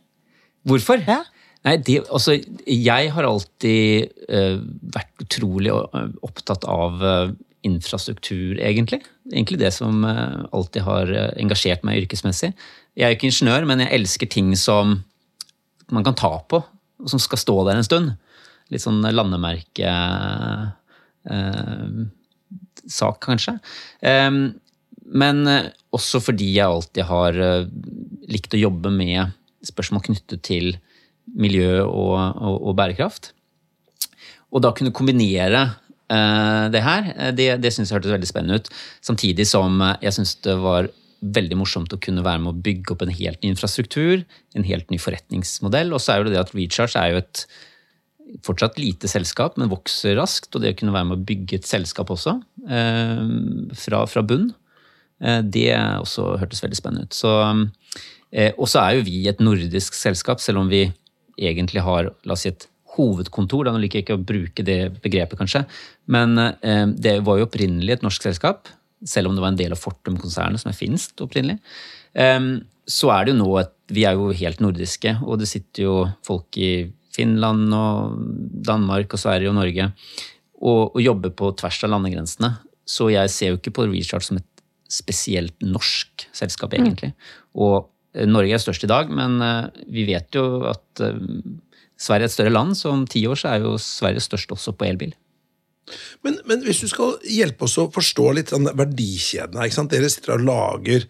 Hvorfor? 0.67 1.03
Ja. 1.03 1.21
Nei, 1.63 1.77
det, 1.79 2.01
altså, 2.11 2.35
jeg 2.67 3.11
har 3.15 3.27
alltid 3.27 4.09
uh, 4.27 4.59
vært 4.95 5.23
utrolig 5.23 5.71
opptatt 5.71 6.65
av 6.67 7.03
uh, 7.03 7.31
infrastruktur, 7.63 8.59
egentlig. 8.59 9.01
Egentlig 9.31 9.59
det 9.61 9.71
som 9.75 10.03
eh, 10.05 10.45
alltid 10.51 10.83
har 10.85 11.11
eh, 11.11 11.31
engasjert 11.41 11.83
meg 11.87 12.03
yrkesmessig. 12.03 12.51
Jeg 12.93 13.05
er 13.05 13.13
jo 13.13 13.17
ikke 13.17 13.29
ingeniør, 13.31 13.67
men 13.69 13.83
jeg 13.83 13.93
elsker 13.97 14.29
ting 14.31 14.51
som 14.59 14.97
man 15.93 16.05
kan 16.05 16.17
ta 16.17 16.33
på, 16.49 16.59
og 16.63 17.11
som 17.11 17.21
skal 17.21 17.41
stå 17.41 17.55
der 17.67 17.79
en 17.79 17.87
stund. 17.87 18.07
Litt 18.73 18.83
sånn 18.83 19.01
landemerkesak, 19.03 20.75
eh, 21.31 23.23
kanskje. 23.27 23.57
Eh, 24.03 24.31
men 25.23 25.47
eh, 25.47 25.69
også 25.93 26.23
fordi 26.23 26.49
jeg 26.57 26.67
alltid 26.67 27.03
har 27.07 27.39
likt 28.31 28.55
å 28.55 28.63
jobbe 28.63 28.91
med 28.91 29.31
spørsmål 29.63 30.03
knyttet 30.09 30.43
til 30.43 30.75
miljø 31.39 31.85
og, 31.85 32.17
og, 32.19 32.55
og 32.59 32.75
bærekraft. 32.75 33.31
Og 34.53 34.61
da 34.61 34.73
kunne 34.75 34.93
kombinere 34.93 35.61
Eh, 35.65 35.82
det 36.73 36.81
her, 36.83 37.07
eh, 37.15 37.31
det, 37.35 37.47
det 37.63 37.71
syns 37.73 37.91
jeg 37.91 37.97
hørtes 37.97 38.13
veldig 38.13 38.29
spennende 38.29 38.59
ut. 38.59 38.69
Samtidig 39.05 39.47
som 39.49 39.81
eh, 39.81 39.95
jeg 40.03 40.17
syns 40.17 40.35
det 40.45 40.55
var 40.61 40.89
veldig 41.23 41.55
morsomt 41.55 41.93
å 41.95 41.99
kunne 42.03 42.25
være 42.25 42.41
med 42.43 42.51
å 42.51 42.63
bygge 42.65 42.93
opp 42.93 43.05
en 43.05 43.13
helt 43.15 43.39
ny 43.43 43.53
infrastruktur, 43.53 44.25
en 44.57 44.65
helt 44.67 44.89
ny 44.91 44.99
forretningsmodell. 44.99 45.93
Og 45.95 46.03
så 46.03 46.13
er 46.13 46.19
jo 46.19 46.33
det 46.33 46.41
at 46.41 46.51
Recharge 46.55 46.99
er 46.99 47.13
jo 47.13 47.21
et 47.21 47.45
fortsatt 48.43 48.79
lite 48.81 49.07
selskap, 49.07 49.55
men 49.59 49.71
vokser 49.71 50.17
raskt. 50.19 50.51
Og 50.51 50.63
det 50.63 50.73
å 50.73 50.79
kunne 50.81 50.95
være 50.95 51.07
med 51.07 51.21
å 51.21 51.27
bygge 51.29 51.61
et 51.61 51.69
selskap 51.69 52.11
også, 52.11 52.35
fra, 52.65 54.03
fra 54.09 54.23
bunn, 54.27 54.49
det 55.47 55.69
også 55.77 56.33
hørtes 56.41 56.63
veldig 56.63 56.79
spennende 56.79 57.07
ut. 57.07 57.15
Så, 57.15 57.31
og 58.57 58.67
så 58.71 58.81
er 58.81 58.97
jo 58.97 59.07
vi 59.07 59.21
et 59.31 59.43
nordisk 59.43 59.95
selskap, 59.95 60.43
selv 60.43 60.63
om 60.63 60.71
vi 60.71 60.87
egentlig 61.39 61.85
har 61.87 62.11
la 62.11 62.35
oss 62.35 62.43
si, 62.43 62.51
et 62.51 62.67
hovedkontor. 62.97 63.67
Da, 63.67 63.73
nå 63.73 63.81
liker 63.83 63.99
jeg 63.99 64.07
ikke 64.07 64.19
å 64.19 64.25
bruke 64.33 64.65
det 64.65 64.79
begrepet, 65.03 65.39
kanskje. 65.39 65.63
Men 66.13 66.37
eh, 66.39 66.85
det 66.93 67.19
var 67.27 67.39
jo 67.39 67.47
opprinnelig 67.47 67.97
et 67.97 68.05
norsk 68.05 68.25
selskap, 68.29 68.71
selv 69.03 69.29
om 69.29 69.37
det 69.37 69.43
var 69.43 69.53
en 69.53 69.59
del 69.59 69.75
av 69.75 69.81
Fortum-konsernet, 69.81 70.61
som 70.61 70.71
er 70.71 70.77
finsk 70.77 71.25
opprinnelig. 71.25 71.59
Eh, 72.13 72.39
så 72.83 73.13
er 73.15 73.25
det 73.25 73.33
jo 73.33 73.39
nå 73.41 73.49
at 73.61 73.73
vi 73.93 74.05
er 74.07 74.17
jo 74.19 74.33
helt 74.35 74.61
nordiske, 74.63 75.17
og 75.23 75.39
det 75.41 75.49
sitter 75.51 75.85
jo 75.85 75.95
folk 76.25 76.59
i 76.59 76.73
Finland 77.13 77.73
og 77.77 78.15
Danmark 78.65 79.13
og 79.13 79.21
Sverige 79.21 79.51
og 79.51 79.59
Norge. 79.59 79.91
og, 80.63 80.95
og 80.95 81.01
jobber 81.03 81.33
på 81.35 81.51
tvers 81.59 81.81
av 81.83 81.91
landegrensene. 81.91 82.53
Så 82.87 83.09
jeg 83.11 83.31
ser 83.31 83.51
jo 83.51 83.59
ikke 83.59 83.73
på 83.75 83.85
Recharge 83.87 84.27
som 84.29 84.39
et 84.39 84.63
spesielt 84.93 85.55
norsk 85.65 86.27
selskap, 86.35 86.75
egentlig. 86.77 87.13
Og 87.55 87.89
eh, 88.13 88.27
Norge 88.29 88.55
er 88.55 88.63
størst 88.63 88.85
i 88.85 88.91
dag, 88.91 89.11
men 89.11 89.39
eh, 89.43 89.83
vi 89.91 90.05
vet 90.07 90.35
jo 90.35 90.63
at 90.69 91.03
eh, 91.03 91.19
Sverige 91.99 92.27
er 92.27 92.31
et 92.31 92.35
større 92.35 92.53
land, 92.53 92.75
så 92.77 92.93
om 92.93 93.05
ti 93.09 93.21
år 93.29 93.39
så 93.39 93.53
er 93.53 93.63
jo 93.63 93.71
Sverige 93.81 94.25
størst 94.25 94.53
også 94.55 94.71
på 94.77 94.87
elbil. 94.89 95.13
Men, 96.23 96.33
men 96.47 96.63
hvis 96.63 96.81
du 96.83 96.87
skal 96.91 97.17
hjelpe 97.27 97.65
oss 97.67 97.79
å 97.81 97.91
forstå 97.93 98.25
litt 98.37 98.53
den 98.53 98.69
verdikjeden 98.71 99.59
her? 99.59 99.87
Dere 99.91 100.11
sitter 100.11 100.37
og 100.37 100.45
lager 100.47 101.01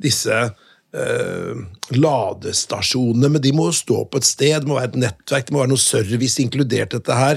disse 0.00 0.36
eh, 0.40 1.56
ladestasjonene, 1.96 3.28
men 3.34 3.44
de 3.44 3.52
må 3.56 3.64
jo 3.68 3.80
stå 3.80 3.98
på 4.10 4.16
et 4.20 4.28
sted, 4.28 4.56
det 4.62 4.70
må 4.70 4.78
være 4.78 4.90
et 4.92 5.02
nettverk, 5.06 5.44
det 5.48 5.54
må 5.54 5.62
være 5.64 5.74
noe 5.74 5.82
service 5.82 6.36
inkludert 6.42 6.94
dette 6.96 7.14
her. 7.18 7.36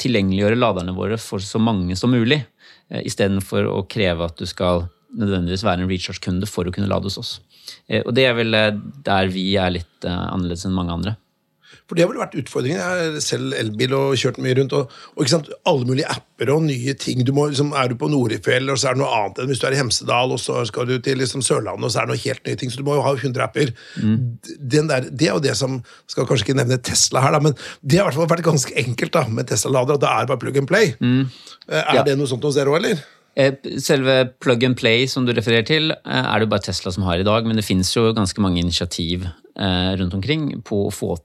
tilgjengeliggjøre 0.00 0.58
laderne 0.58 0.96
våre 0.96 1.20
for 1.20 1.44
så 1.44 1.60
mange 1.60 1.98
som 2.00 2.14
mulig. 2.16 2.40
Istedenfor 2.88 3.68
å 3.68 3.84
kreve 3.90 4.30
at 4.30 4.40
du 4.40 4.48
skal 4.48 4.88
nødvendigvis 5.16 5.64
være 5.64 5.82
en 5.84 5.88
recharge-kunde 5.90 6.46
for 6.50 6.68
å 6.68 6.74
kunne 6.74 6.90
lade 6.90 7.08
hos 7.08 7.18
oss. 7.18 7.40
Eh, 7.88 8.02
Og 8.06 8.14
det 8.14 8.26
er 8.28 8.34
vel 8.36 8.54
eh, 8.54 8.74
der 9.04 9.28
vi 9.32 9.54
er 9.56 9.70
litt 9.78 10.04
eh, 10.04 10.12
annerledes 10.34 10.66
enn 10.68 10.76
mange 10.76 10.92
andre. 10.92 11.16
For 11.88 11.96
det 11.96 12.04
har 12.04 12.10
vel 12.12 12.20
vært 12.20 12.34
utfordringen. 12.36 12.78
Jeg 12.80 13.12
har 13.12 13.20
selv 13.24 13.54
elbil 13.56 13.92
og 13.96 14.14
kjørt 14.20 14.38
mye 14.44 14.54
rundt. 14.58 14.72
Og, 14.76 14.90
og? 15.16 15.48
Alle 15.68 15.86
mulige 15.88 16.08
apper 16.12 16.50
og 16.52 16.62
nye 16.66 16.92
ting. 17.00 17.22
Du 17.24 17.32
må, 17.36 17.46
liksom, 17.48 17.70
er 17.76 17.88
du 17.88 17.94
på 18.00 18.08
Norefjell, 18.12 18.68
og 18.72 18.76
så 18.80 18.90
er 18.90 18.96
det 18.96 19.00
noe 19.02 19.12
annet 19.16 19.40
enn 19.40 19.48
hvis 19.48 19.60
du 19.62 19.66
er 19.68 19.76
i 19.76 19.80
Hemsedal, 19.80 20.32
og 20.36 20.40
så 20.40 20.60
skal 20.68 20.88
du 20.88 20.98
til 21.04 21.16
liksom, 21.20 21.40
Sørlandet, 21.44 21.84
og 21.88 21.92
så 21.94 22.02
er 22.02 22.08
det 22.08 22.12
noe 22.16 22.22
helt 22.26 22.44
nye 22.48 22.60
ting. 22.60 22.72
Så 22.72 22.80
du 22.80 22.84
må 22.88 22.96
jo 22.98 23.04
ha 23.06 23.14
100 23.16 23.40
apper. 23.46 23.72
Den 24.76 24.88
der, 24.92 25.08
det 25.08 25.28
er 25.30 25.36
jo 25.38 25.44
det 25.44 25.56
som 25.56 25.78
Skal 26.08 26.28
kanskje 26.28 26.48
ikke 26.50 26.58
nevne 26.60 26.80
Tesla 26.84 27.24
her, 27.24 27.36
da, 27.36 27.40
men 27.44 27.56
det 27.84 28.00
har 28.00 28.04
i 28.04 28.08
hvert 28.10 28.20
fall 28.20 28.32
vært 28.36 28.46
ganske 28.48 28.76
enkelt 28.84 29.12
da, 29.16 29.24
med 29.28 29.48
Tesla-lader. 29.48 29.96
at 29.96 30.04
Det 30.04 30.12
er 30.12 30.30
bare 30.32 30.42
plug 30.44 30.60
and 30.60 30.68
play. 30.68 30.92
Mm. 31.00 31.22
Er 31.68 31.94
Ja. 32.00 32.02
det 32.04 32.16
noe 32.20 32.28
sånt 32.28 32.44
hos 32.44 32.56
dere 32.56 32.72
òg, 32.72 32.80
eller? 32.82 33.00
Eh, 33.38 33.54
Selve 33.78 34.26
plug 34.42 34.64
and 34.64 34.76
play 34.76 35.06
som 35.06 35.26
du 35.26 35.32
refererer 35.32 35.66
til, 35.66 35.92
eh, 35.92 36.24
er 36.24 36.38
det 36.38 36.48
jo 36.48 36.50
bare 36.50 36.66
Tesla 36.66 36.90
som 36.90 37.04
har 37.04 37.18
i 37.18 37.26
dag, 37.26 37.46
men 37.46 37.56
det 37.56 37.64
finnes 37.64 37.90
jo 37.94 38.12
ganske 38.12 38.42
mange 38.42 38.58
initiativ 38.58 39.28
eh, 39.56 39.96
rundt 39.96 40.14
omkring 40.14 40.62
på 40.62 40.86
å 40.86 40.94
få 40.94 41.16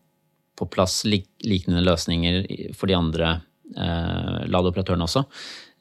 på 0.54 0.68
plass 0.70 1.02
liknende 1.10 1.82
løsninger 1.82 2.76
for 2.78 2.86
de 2.86 2.94
andre 2.94 3.42
ladeoperatørene 3.74 5.08
også. 5.08 5.24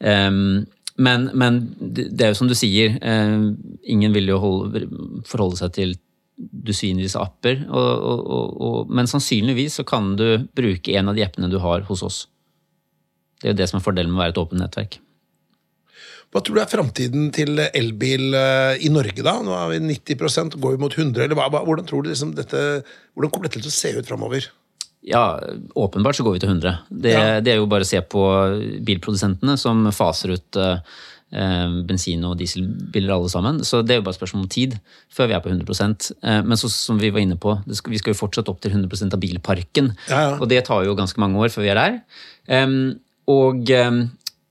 Men, 0.01 1.27
men 1.37 1.59
det 1.77 2.25
er 2.25 2.31
jo 2.31 2.39
som 2.39 2.49
du 2.49 2.55
sier, 2.57 2.97
ingen 3.85 4.17
vil 4.17 4.33
jo 4.33 4.39
holde, 4.41 4.87
forholde 5.29 5.61
seg 5.61 5.75
til 5.77 5.95
dusinvis 6.41 7.19
av 7.21 7.29
apper, 7.29 7.67
og, 7.69 8.09
og, 8.09 8.57
og, 8.65 8.97
men 8.97 9.13
sannsynligvis 9.13 9.77
så 9.83 9.85
kan 9.85 10.15
du 10.17 10.49
bruke 10.57 10.97
en 10.97 11.13
av 11.13 11.21
de 11.21 11.27
appene 11.29 11.53
du 11.53 11.61
har 11.61 11.85
hos 11.93 12.01
oss. 12.09 12.25
Det 13.43 13.51
er 13.51 13.53
jo 13.53 13.61
det 13.61 13.69
som 13.69 13.83
er 13.83 13.85
fordelen 13.85 14.15
med 14.15 14.23
å 14.23 14.25
være 14.25 14.39
et 14.39 14.45
åpent 14.47 14.65
nettverk. 14.65 15.03
Hva 16.33 16.41
tror 16.41 16.57
du 16.57 16.63
er 16.63 16.71
framtiden 16.71 17.29
til 17.37 17.61
elbil 17.61 18.33
eh, 18.39 18.81
i 18.87 18.89
Norge, 18.93 19.21
da? 19.21 19.37
Nå 19.45 19.53
er 19.53 19.75
vi 19.75 19.83
90% 19.93 20.57
går 20.63 20.77
vi 20.79 20.81
mot 20.81 20.97
100 20.97 21.27
eller 21.27 21.37
hva, 21.37 21.51
hvordan 21.53 21.89
tror 21.89 22.05
du 22.07 22.09
liksom 22.09 22.33
dette, 22.39 22.63
hvordan 23.13 23.33
kommer 23.35 23.51
dette 23.51 23.61
til 23.61 23.69
å 23.69 23.75
se 23.77 23.93
ut 23.99 24.09
framover? 24.09 24.49
Ja, 25.03 25.41
åpenbart 25.75 26.17
så 26.17 26.25
går 26.25 26.37
vi 26.39 26.43
til 26.45 26.53
100. 26.55 26.79
Det, 26.89 27.13
Ja. 27.13 27.41
det 27.41 27.53
er 27.53 27.57
jo 27.59 27.67
bare 27.67 27.85
å 27.85 27.89
se 27.89 28.01
på 28.01 28.23
bilprodusentene 28.87 29.59
som 29.59 29.85
faser 29.93 30.37
ut 30.39 30.57
eh, 30.57 30.79
eh, 31.35 31.75
bensin- 31.89 32.25
og 32.25 32.39
dieselbiler 32.39 33.13
alle 33.17 33.29
sammen. 33.29 33.59
Så 33.67 33.83
det 33.85 33.97
er 33.97 34.01
jo 34.01 34.07
bare 34.07 34.15
et 34.15 34.21
spørsmål 34.21 34.45
om 34.47 34.49
tid 34.49 34.79
før 35.11 35.29
vi 35.29 35.35
er 35.35 35.43
på 35.43 35.51
100 35.51 36.15
eh, 36.23 36.43
Men 36.43 36.57
så, 36.57 36.71
som 36.71 36.99
vi 37.03 37.11
var 37.11 37.21
inne 37.21 37.37
på, 37.37 37.57
skal, 37.75 37.93
vi 37.93 37.99
skal 37.99 38.15
jo 38.15 38.21
fortsatt 38.23 38.49
opp 38.49 38.61
til 38.63 38.71
100% 38.71 39.13
av 39.13 39.21
bilparken. 39.21 39.93
Ja, 40.09 40.21
ja. 40.31 40.39
Og 40.39 40.49
det 40.49 40.65
tar 40.65 40.85
jo 40.87 40.95
ganske 40.95 41.19
mange 41.19 41.37
år 41.37 41.51
før 41.51 41.67
vi 41.67 41.75
er 41.75 41.83
der. 41.83 42.01
Em, 42.49 43.01
og 43.27 43.69
em, 43.71 44.05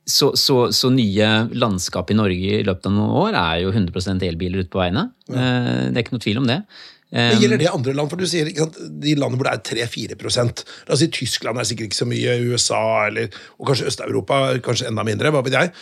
så, 0.08 0.32
så, 0.40 0.56
så 0.74 0.90
nye 0.94 1.28
landskap 1.54 2.10
i 2.12 2.18
Norge 2.18 2.56
i 2.60 2.64
løpet 2.66 2.88
av 2.90 2.96
noen 2.96 3.12
år 3.22 3.38
er 3.38 3.60
jo 3.66 3.74
100% 3.74 4.26
elbiler 4.26 4.64
ute 4.64 4.74
på 4.74 4.82
veiene. 4.82 5.12
Ja. 5.30 5.52
det 5.92 6.00
er 6.00 6.04
ikke 6.06 6.16
noe 6.18 6.24
tvil 6.26 6.42
om 6.42 6.50
det. 6.50 6.62
Men 7.12 7.42
gjelder 7.44 7.60
det 7.60 7.68
andre 7.68 7.94
land? 7.96 8.08
For 8.12 8.22
du 8.22 8.28
sier 8.30 8.48
ikke 8.48 8.64
sant, 8.66 8.78
De 9.04 9.14
landene 9.20 9.42
hvor 9.42 9.50
det 9.50 9.76
er 9.76 9.86
3-4 9.86 10.16
La 10.32 10.96
oss 10.96 11.02
si 11.04 11.10
Tyskland 11.12 11.60
er 11.60 11.68
sikkert 11.68 11.90
ikke 11.90 12.00
så 12.00 12.08
mye, 12.08 12.38
USA 12.48 12.82
eller, 13.10 13.36
og 13.60 13.68
kanskje 13.68 13.90
Øst-Europa 13.92 14.40
kanskje 14.64 14.88
enda 14.88 15.04
mindre. 15.04 15.32
hva 15.34 15.44
vet 15.44 15.58
jeg. 15.58 15.74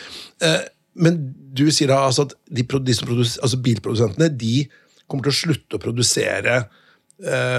Eh, 0.42 0.60
Men 0.94 1.20
du 1.54 1.70
sier 1.70 1.88
da 1.92 2.00
altså 2.08 2.26
at 2.26 2.34
de, 2.50 2.64
de 2.66 2.94
altså 2.98 3.62
bilprodusentene 3.62 4.28
de 4.34 4.66
kommer 5.06 5.26
til 5.26 5.32
å 5.32 5.38
slutte 5.38 5.78
å 5.78 5.82
produsere 5.82 6.56
eh, 6.56 6.68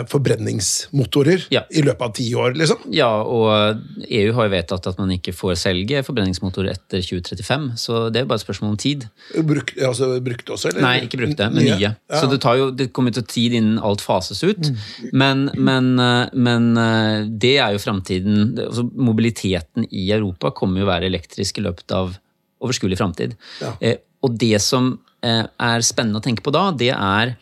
forbrenningsmotorer 0.10 1.44
Ja. 1.54 1.62
i 1.70 1.82
løpet 1.86 2.02
av 2.02 2.14
ti 2.18 2.26
år, 2.34 2.56
liksom? 2.58 2.80
Ja, 2.94 3.10
og 3.22 3.82
EU 4.08 4.34
har 4.34 4.48
jo 4.48 4.54
vedtatt 4.56 4.88
at 4.90 4.98
man 4.98 5.12
ikke 5.14 5.34
får 5.36 5.56
selge 5.62 6.02
forbrenningsmotorer 6.08 6.72
etter 6.74 7.04
2035, 7.06 7.68
så 7.78 8.10
det 8.12 8.22
er 8.22 8.26
jo 8.26 8.32
bare 8.32 8.42
et 8.42 8.46
spørsmål 8.46 8.72
om 8.74 8.80
tid. 8.82 9.06
Bruk, 9.48 9.74
altså 9.78 10.10
brukte 10.24 10.56
også, 10.56 10.72
eller? 10.72 10.82
Nei, 10.82 10.96
ikke 11.06 11.22
brukte, 11.22 11.50
men 11.54 11.64
nye. 11.68 11.78
Ja. 11.82 11.94
Så 12.10 12.30
det, 12.32 12.42
tar 12.42 12.58
jo, 12.58 12.72
det 12.72 12.90
kommer 12.96 13.14
til 13.14 13.24
tid 13.30 13.54
innen 13.60 13.78
alt 13.80 14.02
fases 14.02 14.42
ut. 14.44 14.72
Men, 15.14 15.50
men, 15.58 15.94
eh, 16.00 16.34
men 16.34 16.72
eh, 16.78 17.30
det 17.30 17.56
er 17.60 17.76
jo 17.78 17.84
framtiden. 17.84 18.58
Altså, 18.66 18.88
mobiliteten 18.98 19.86
i 19.92 20.10
Europa 20.12 20.52
kommer 20.58 20.82
jo 20.82 20.88
å 20.88 20.92
være 20.94 21.10
elektrisk 21.12 21.62
i 21.62 21.66
løpet 21.68 21.92
av 21.96 22.18
overskuelig 22.62 22.98
framtid. 23.00 23.38
Ja. 23.62 23.76
Eh, 23.82 24.02
og 24.22 24.36
det 24.42 24.60
som 24.62 24.94
eh, 25.26 25.46
er 25.46 25.86
spennende 25.86 26.22
å 26.22 26.26
tenke 26.26 26.44
på 26.46 26.54
da, 26.54 26.70
det 26.78 26.92
er 26.94 27.36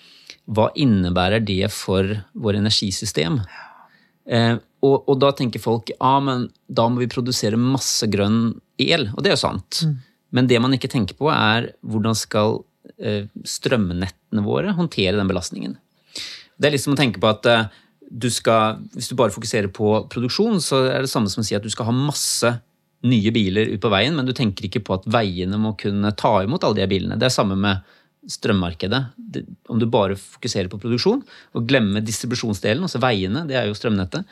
hva 0.49 0.69
innebærer 0.77 1.43
det 1.45 1.69
for 1.73 2.07
vår 2.33 2.59
energisystem? 2.59 3.39
Eh, 4.29 4.55
og, 4.85 5.09
og 5.09 5.19
da 5.21 5.31
tenker 5.35 5.61
folk 5.61 5.91
ja, 5.91 6.13
men 6.23 6.47
da 6.67 6.87
må 6.89 7.03
vi 7.03 7.09
produsere 7.11 7.59
masse 7.59 8.07
grønn 8.11 8.55
el, 8.79 9.09
og 9.13 9.23
det 9.23 9.31
er 9.31 9.37
jo 9.37 9.43
sant. 9.43 9.83
Men 10.35 10.49
det 10.49 10.61
man 10.61 10.73
ikke 10.75 10.91
tenker 10.91 11.17
på, 11.19 11.29
er 11.33 11.71
hvordan 11.81 12.17
skal 12.17 12.61
eh, 12.97 13.27
strømnettene 13.45 14.45
våre 14.45 14.73
håndtere 14.77 15.17
den 15.17 15.29
belastningen. 15.29 15.77
Det 16.59 16.69
er 16.69 16.75
liksom 16.75 16.95
å 16.95 16.99
tenke 16.99 17.21
på 17.21 17.29
at 17.29 17.49
eh, 17.49 17.67
du 18.09 18.29
skal, 18.33 18.81
hvis 18.95 19.11
du 19.11 19.17
bare 19.19 19.33
fokuserer 19.33 19.69
på 19.73 19.91
produksjon, 20.09 20.57
så 20.63 20.85
er 20.89 21.05
det 21.05 21.11
samme 21.11 21.29
som 21.31 21.43
å 21.43 21.47
si 21.47 21.57
at 21.57 21.65
du 21.65 21.69
skal 21.73 21.89
ha 21.91 21.95
masse 21.95 22.55
nye 23.05 23.31
biler 23.31 23.69
ut 23.75 23.81
på 23.81 23.91
veien, 23.93 24.15
men 24.17 24.27
du 24.27 24.33
tenker 24.35 24.65
ikke 24.67 24.81
på 24.83 24.97
at 24.97 25.05
veiene 25.07 25.59
må 25.61 25.75
kunne 25.79 26.11
ta 26.19 26.39
imot 26.43 26.65
alle 26.67 26.81
de 26.81 26.89
bilene. 26.91 27.19
Det 27.19 27.29
er 27.29 27.35
samme 27.35 27.55
med 27.59 27.85
strømmarkedet. 28.27 29.03
Det, 29.15 29.45
om 29.71 29.79
du 29.79 29.85
bare 29.89 30.17
fokuserer 30.19 30.69
på 30.71 30.79
produksjon 30.81 31.21
og 31.55 31.67
glemmer 31.69 32.03
distribusjonsdelen, 32.03 32.83
altså 32.83 33.01
veiene, 33.03 33.45
det 33.47 33.55
er 33.59 33.69
jo 33.69 33.77
strømnettet, 33.77 34.27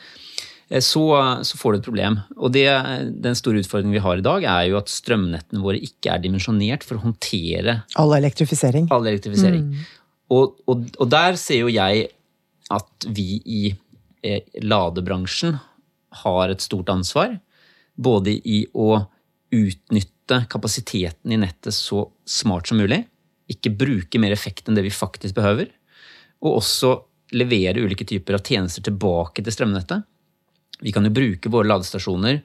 eh, 0.68 0.82
så, 0.84 1.04
så 1.46 1.60
får 1.60 1.72
du 1.72 1.78
et 1.78 1.88
problem. 1.88 2.18
Og 2.36 2.52
det, 2.56 2.66
den 3.24 3.38
store 3.38 3.62
utfordringen 3.62 3.96
vi 3.96 4.04
har 4.04 4.20
i 4.20 4.26
dag, 4.26 4.44
er 4.44 4.68
jo 4.70 4.78
at 4.80 4.92
strømnettene 4.92 5.64
våre 5.64 5.80
ikke 5.80 6.12
er 6.14 6.24
dimensjonert 6.24 6.84
for 6.86 6.98
å 6.98 7.06
håndtere 7.06 7.80
All 7.96 8.14
elektrifisering. 8.18 8.90
all 8.92 9.06
elektrifisering. 9.08 9.70
og, 10.34 10.58
og, 10.68 10.88
og 10.98 11.12
der 11.12 11.40
ser 11.40 11.64
jo 11.64 11.72
jeg 11.72 12.08
at 12.68 13.06
vi 13.08 13.38
i 13.48 13.62
eh, 14.26 14.42
ladebransjen 14.60 15.56
har 16.24 16.52
et 16.52 16.60
stort 16.64 16.90
ansvar. 16.92 17.38
Både 17.96 18.34
i 18.36 18.66
å 18.76 19.06
utnytte 19.54 20.42
kapasiteten 20.52 21.32
i 21.32 21.38
nettet 21.40 21.72
så 21.72 22.04
smart 22.28 22.68
som 22.68 22.76
mulig. 22.80 23.06
Ikke 23.48 23.72
bruke 23.72 24.20
mer 24.20 24.34
effekt 24.34 24.68
enn 24.68 24.76
det 24.78 24.84
vi 24.86 24.94
faktisk 24.94 25.36
behøver. 25.38 25.70
Og 26.44 26.60
også 26.60 26.94
levere 27.36 27.82
ulike 27.84 28.06
typer 28.08 28.38
av 28.38 28.44
tjenester 28.44 28.84
tilbake 28.84 29.44
til 29.44 29.54
strømnettet. 29.54 30.06
Vi 30.80 30.92
kan 30.94 31.04
jo 31.04 31.12
bruke 31.12 31.50
våre 31.52 31.68
ladestasjoner 31.68 32.40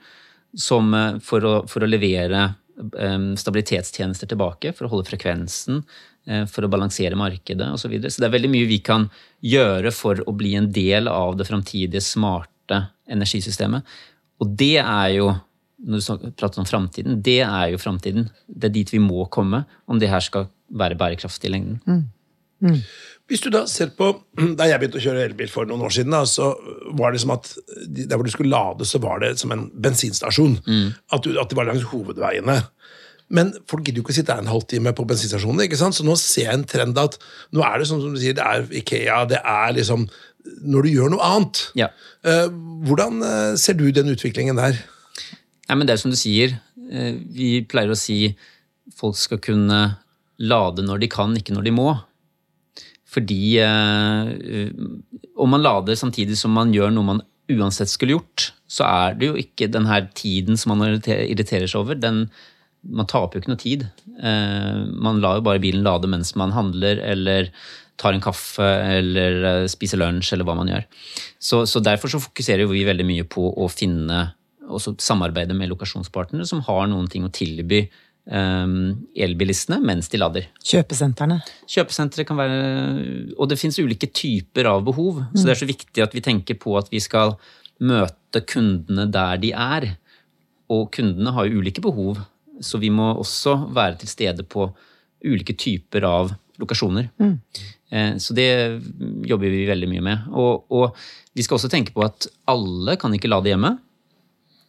som, 0.58 0.94
eh, 0.94 1.20
for, 1.24 1.46
å, 1.46 1.54
for, 1.70 1.86
å, 1.86 1.90
levere 1.90 2.54
um, 2.78 3.34
stabilitetstjenester 3.38 4.30
tilbake, 4.30 4.74
for 4.74 4.88
å 4.88 4.94
holde 4.94 5.10
frekvensen, 5.10 5.84
uh, 6.30 6.44
for 6.50 6.66
å 6.66 6.72
balansere 6.72 7.18
markedet 7.20 7.70
osv. 7.70 7.86
Så, 7.86 7.94
videre. 7.94 8.14
så 8.14 8.24
det 8.24 8.30
er 8.30 8.36
veldig 8.38 8.52
mye 8.54 8.70
vi 8.70 8.82
kan 8.86 9.08
gjøre 9.46 9.94
for 9.96 10.22
å 10.28 10.36
bli 10.38 10.56
en 10.60 10.72
del 10.74 11.10
av 11.12 11.38
det 11.38 11.48
framtidige 11.50 12.04
smarte 12.04 12.86
energisystemet. 13.12 13.96
Og 14.42 14.54
det 14.60 14.78
er 14.82 15.10
jo 15.20 15.34
når 15.84 16.04
du 16.04 16.34
prater 16.40 16.62
om 16.62 16.68
framtiden, 16.68 17.22
det 17.24 17.42
er 17.44 17.72
jo 17.74 17.82
framtiden. 17.82 18.30
Det 18.48 18.70
er 18.70 18.76
dit 18.78 18.94
vi 18.94 19.02
må 19.04 19.26
komme 19.32 19.64
om 19.88 20.00
det 20.00 20.12
her 20.12 20.24
skal 20.24 20.48
være 20.74 20.98
bærekraftig 21.00 21.50
i 21.50 21.54
lengden. 21.54 21.82
Mm. 21.86 22.04
Mm. 22.64 22.80
Hvis 23.28 23.44
du 23.44 23.50
da 23.52 23.64
ser 23.68 23.92
på, 23.98 24.12
Da 24.60 24.68
jeg 24.70 24.80
begynte 24.82 25.00
å 25.00 25.04
kjøre 25.04 25.26
elbil 25.28 25.52
for 25.52 25.70
noen 25.70 25.84
år 25.86 25.96
siden, 25.96 26.16
da, 26.16 26.24
så 26.30 26.54
var 26.98 27.14
det 27.14 27.24
som 27.24 27.34
at 27.36 27.52
der 27.88 28.16
hvor 28.16 28.28
du 28.28 28.34
skulle 28.34 28.54
lade, 28.54 28.88
så 28.88 29.02
var 29.04 29.24
det 29.24 29.36
som 29.42 29.54
en 29.56 29.68
bensinstasjon. 29.74 30.60
Mm. 30.68 30.94
At, 31.12 31.26
du, 31.26 31.36
at, 31.40 31.50
det 31.52 31.60
var 31.60 31.70
langs 31.70 31.88
hovedveiene. 31.92 32.62
Men 33.34 33.54
folk 33.70 33.86
gidder 33.86 34.02
jo 34.02 34.06
ikke 34.06 34.14
å 34.14 34.20
sitte 34.20 34.36
en 34.38 34.52
halvtime 34.52 34.94
på 34.96 35.08
bensinstasjonene. 35.10 35.66
ikke 35.66 35.80
sant? 35.80 35.98
Så 35.98 36.06
nå 36.06 36.16
ser 36.20 36.50
jeg 36.50 36.60
en 36.60 36.68
trend 36.70 37.00
at 37.02 37.18
nå 37.56 37.64
er 37.66 37.80
det 37.80 37.90
sånn 37.90 38.04
som 38.04 38.14
du 38.14 38.22
sier, 38.22 38.36
det 38.38 38.46
er 38.46 38.68
Ikea, 38.84 39.24
det 39.32 39.42
er 39.42 39.76
liksom 39.80 40.08
Når 40.44 40.84
du 40.84 40.90
gjør 40.92 41.14
noe 41.14 41.24
annet. 41.24 41.60
Ja. 41.80 41.88
Uh, 42.28 42.50
hvordan 42.84 43.22
uh, 43.24 43.54
ser 43.56 43.78
du 43.80 43.86
den 43.96 44.12
utviklingen 44.12 44.60
der? 44.60 44.76
Nei, 45.70 45.78
men 45.78 45.88
Det 45.88 45.96
er 45.96 46.02
som 46.02 46.14
du 46.14 46.20
sier. 46.20 46.58
Uh, 46.76 47.20
vi 47.34 47.64
pleier 47.68 47.94
å 47.94 48.00
si 48.00 48.36
folk 48.98 49.16
skal 49.16 49.40
kunne 49.44 49.84
lade 50.44 50.84
når 50.84 51.04
de 51.04 51.12
kan, 51.12 51.36
ikke 51.38 51.56
når 51.56 51.68
de 51.70 51.76
må. 51.76 51.92
Fordi 53.14 53.60
eh, 53.62 54.72
om 55.38 55.54
man 55.54 55.64
lader 55.64 56.00
samtidig 56.00 56.38
som 56.40 56.56
man 56.56 56.74
gjør 56.74 56.94
noe 56.94 57.10
man 57.12 57.22
uansett 57.52 57.92
skulle 57.92 58.16
gjort, 58.16 58.50
så 58.72 58.88
er 58.88 59.20
det 59.20 59.30
jo 59.30 59.38
ikke 59.38 59.70
den 59.72 59.86
her 59.90 60.08
tiden 60.18 60.58
som 60.58 60.74
man 60.74 60.98
irriterer 60.98 61.68
seg 61.70 61.84
over. 61.84 62.00
Den, 62.00 62.26
man 62.82 63.10
taper 63.10 63.38
jo 63.38 63.44
ikke 63.44 63.54
noe 63.54 63.62
tid. 63.62 63.86
Eh, 64.18 64.84
man 65.06 65.22
lar 65.24 65.40
jo 65.40 65.46
bare 65.46 65.62
bilen 65.64 65.86
lade 65.86 66.10
mens 66.10 66.34
man 66.40 66.56
handler 66.56 67.02
eller 67.04 67.52
tar 68.02 68.16
en 68.16 68.24
kaffe 68.24 68.66
eller 68.66 69.44
eh, 69.50 69.66
spiser 69.70 70.02
lunsj 70.02 70.34
eller 70.34 70.48
hva 70.48 70.58
man 70.58 70.72
gjør. 70.72 70.88
Så, 71.38 71.66
så 71.70 71.84
derfor 71.84 72.10
så 72.10 72.24
fokuserer 72.24 72.66
vi 72.72 72.88
veldig 72.88 73.06
mye 73.06 73.28
på 73.30 73.52
å 73.54 73.70
finne 73.70 74.32
også 74.70 74.96
samarbeide 75.02 75.56
med 75.58 75.72
lokasjonspartnere 75.72 76.48
som 76.48 76.64
har 76.68 76.88
noen 76.92 77.10
ting 77.12 77.28
å 77.28 77.34
tilby 77.34 77.86
Um, 78.24 79.04
elbilistene 79.20 79.82
mens 79.84 80.08
de 80.08 80.16
lader. 80.16 80.46
Kjøpesentrene. 80.64 81.42
Kjøpesentre 81.68 82.24
kan 82.24 82.38
være 82.40 82.60
Og 83.36 83.50
det 83.52 83.58
fins 83.60 83.76
ulike 83.84 84.08
typer 84.16 84.70
av 84.70 84.86
behov. 84.88 85.18
Mm. 85.26 85.34
Så 85.36 85.44
det 85.44 85.52
er 85.52 85.60
så 85.60 85.68
viktig 85.68 86.06
at 86.06 86.16
vi 86.16 86.24
tenker 86.24 86.56
på 86.56 86.78
at 86.80 86.88
vi 86.88 87.02
skal 87.04 87.36
møte 87.84 88.46
kundene 88.48 89.10
der 89.12 89.42
de 89.44 89.52
er. 89.52 89.90
Og 90.72 90.88
kundene 90.96 91.36
har 91.36 91.50
jo 91.50 91.60
ulike 91.60 91.84
behov, 91.84 92.24
så 92.64 92.80
vi 92.80 92.94
må 92.94 93.12
også 93.12 93.58
være 93.76 94.00
til 94.02 94.14
stede 94.14 94.48
på 94.48 94.70
ulike 95.24 95.58
typer 95.60 96.08
av 96.08 96.32
lokasjoner. 96.64 97.10
Mm. 97.20 97.36
Eh, 97.92 98.14
så 98.24 98.36
det 98.38 98.50
jobber 99.28 99.52
vi 99.52 99.66
veldig 99.68 99.90
mye 99.92 100.06
med. 100.06 100.28
Og, 100.32 100.64
og 100.72 100.96
vi 101.36 101.44
skal 101.44 101.60
også 101.60 101.72
tenke 101.72 101.92
på 101.92 102.08
at 102.08 102.30
alle 102.48 102.96
kan 103.02 103.14
ikke 103.16 103.32
lade 103.32 103.52
hjemme. 103.52 103.76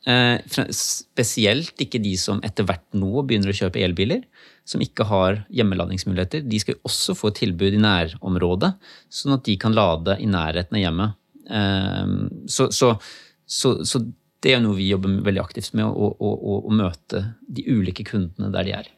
Eh, 0.04 0.36
spesielt 0.76 1.80
ikke 1.80 2.00
de 2.04 2.12
som 2.20 2.40
etter 2.44 2.66
hvert 2.68 2.84
nå 2.92 3.22
begynner 3.24 3.48
å 3.48 3.56
kjøpe 3.56 3.80
elbiler, 3.80 4.26
som 4.68 4.82
ikke 4.84 5.06
har 5.08 5.38
hjemmeladingsmuligheter. 5.52 6.44
De 6.44 6.60
skal 6.60 6.76
også 6.84 7.16
få 7.16 7.30
et 7.32 7.40
tilbud 7.40 7.76
i 7.76 7.80
nærområdet, 7.80 8.74
sånn 9.08 9.38
at 9.38 9.46
de 9.48 9.56
kan 9.60 9.76
lade 9.76 10.18
i 10.20 10.28
nærheten 10.28 10.76
av 10.76 10.84
hjemmet. 10.84 11.16
Eh, 11.48 12.12
så, 12.52 12.68
så, 12.72 12.92
så, 13.46 13.78
så 13.84 14.02
det 14.44 14.52
er 14.52 14.60
noe 14.60 14.76
vi 14.76 14.90
jobber 14.90 15.22
veldig 15.24 15.40
aktivt 15.40 15.72
med, 15.78 15.88
å, 15.88 16.12
å, 16.12 16.34
å, 16.34 16.58
å 16.68 16.76
møte 16.76 17.24
de 17.48 17.64
ulike 17.72 18.04
kundene 18.04 18.52
der 18.52 18.68
de 18.68 18.76
er 18.82 18.92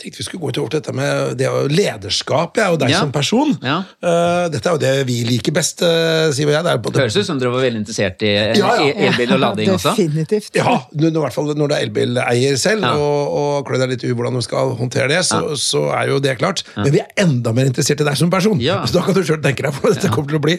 tenkte 0.00 0.20
vi 0.20 0.26
skulle 0.26 0.42
gå 0.44 0.52
til 0.56 0.68
dette 0.76 0.92
med 0.96 1.36
det 1.40 1.50
lederskap, 1.72 2.58
jeg 2.60 2.74
og 2.74 2.80
deg 2.82 2.92
ja. 2.92 3.02
som 3.04 3.12
person. 3.14 3.54
Ja. 3.64 3.78
Uh, 4.02 4.46
dette 4.52 4.68
er 4.68 4.76
jo 4.76 4.82
det 4.82 4.92
vi 5.08 5.20
liker 5.28 5.54
best, 5.56 5.82
uh, 5.84 6.28
sier 6.36 6.52
jeg. 6.52 6.64
Det 6.66 7.02
høres 7.02 7.18
ut 7.18 7.28
som 7.28 7.40
dere 7.40 7.52
var 7.54 7.64
veldig 7.66 7.82
interessert 7.82 8.24
i 8.26 8.32
ja, 8.58 8.72
elbil 9.08 9.36
og 9.36 9.42
lading 9.42 9.72
også. 9.74 9.94
Definitivt. 9.96 10.56
Ja, 10.58 10.78
i 10.92 11.12
hvert 11.16 11.36
fall 11.36 11.52
når 11.56 11.72
du 11.72 11.76
er 11.76 11.86
elbileier 11.86 12.58
selv 12.60 12.86
og, 12.88 13.36
og 13.40 13.68
klør 13.68 13.84
deg 13.84 13.94
litt 13.94 14.06
i 14.06 14.12
hvordan 14.16 14.38
du 14.38 14.44
skal 14.44 14.74
håndtere 14.78 15.10
det, 15.12 15.22
så, 15.28 15.42
så 15.60 15.86
er 15.96 16.12
jo 16.12 16.20
det 16.22 16.36
klart. 16.40 16.64
Men 16.78 16.92
vi 16.94 17.02
er 17.02 17.24
enda 17.26 17.54
mer 17.56 17.70
interessert 17.70 18.02
i 18.02 18.08
deg 18.08 18.18
som 18.18 18.32
person, 18.32 18.60
så 18.60 18.98
da 18.98 19.04
kan 19.06 19.16
du 19.16 19.22
sjøl 19.26 19.42
tenke 19.44 19.66
deg 19.66 19.76
hva 19.76 19.94
dette 19.94 20.12
kommer 20.12 20.32
til 20.32 20.40
å 20.40 20.44
bli. 20.44 20.58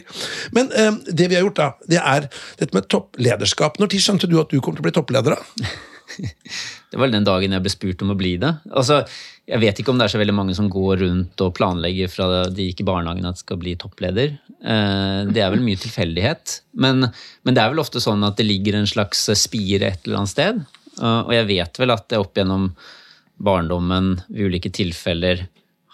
Men 0.56 0.72
um, 0.74 1.00
det 1.08 1.30
vi 1.30 1.38
har 1.38 1.46
gjort, 1.46 1.62
da, 1.62 1.90
det 1.90 2.02
er 2.02 2.28
dette 2.60 2.74
med 2.76 2.90
topplederskap. 2.92 3.80
Når 3.82 3.94
tid 3.94 4.06
skjønte 4.06 4.30
du 4.30 4.38
at 4.42 4.52
du 4.52 4.60
kommer 4.60 4.80
til 4.80 4.86
å 4.86 4.90
bli 4.90 4.98
toppleder? 4.98 5.38
da? 5.38 5.72
Det 6.92 7.00
var 7.00 7.12
den 7.12 7.26
dagen 7.28 7.52
jeg 7.52 7.64
ble 7.66 7.72
spurt 7.74 8.04
om 8.06 8.14
å 8.14 8.18
bli 8.20 8.36
det. 8.40 8.54
Altså, 8.72 9.02
jeg 9.48 9.60
vet 9.64 9.80
ikke 9.82 9.92
om 9.92 10.00
det 10.00 10.08
er 10.08 10.14
så 10.14 10.22
veldig 10.22 10.36
mange 10.38 10.56
som 10.56 10.70
går 10.72 11.02
rundt 11.04 11.44
og 11.44 11.56
planlegger 11.58 12.12
fra 12.12 12.28
de 12.48 12.70
gikk 12.70 12.84
i 12.84 12.88
barnehagen 12.88 13.28
at 13.28 13.42
skal 13.42 13.60
bli 13.60 13.76
toppleder. 13.80 14.38
Eh, 14.62 15.20
det 15.28 15.44
er 15.44 15.52
vel 15.52 15.66
mye 15.66 15.80
tilfeldighet. 15.82 16.62
Men, 16.80 17.10
men, 17.10 17.58
det 17.58 17.64
er 17.64 17.74
vel 17.74 17.84
ofte 17.84 18.04
sånn 18.04 18.24
at 18.28 18.40
det 18.40 18.48
ligger 18.48 18.80
en 18.80 18.88
slags 18.88 19.28
spire 19.40 19.92
et 19.92 20.08
eller 20.08 20.22
annet 20.22 20.36
sted. 20.36 20.64
Og 20.98 21.30
jeg 21.36 21.46
vet 21.46 21.78
vel 21.78 21.94
at 21.94 22.10
jeg 22.10 22.24
opp 22.24 22.40
gjennom 22.40 22.72
barndommen 23.38 24.16
ved 24.32 24.48
ulike 24.50 24.72
tilfeller 24.74 25.44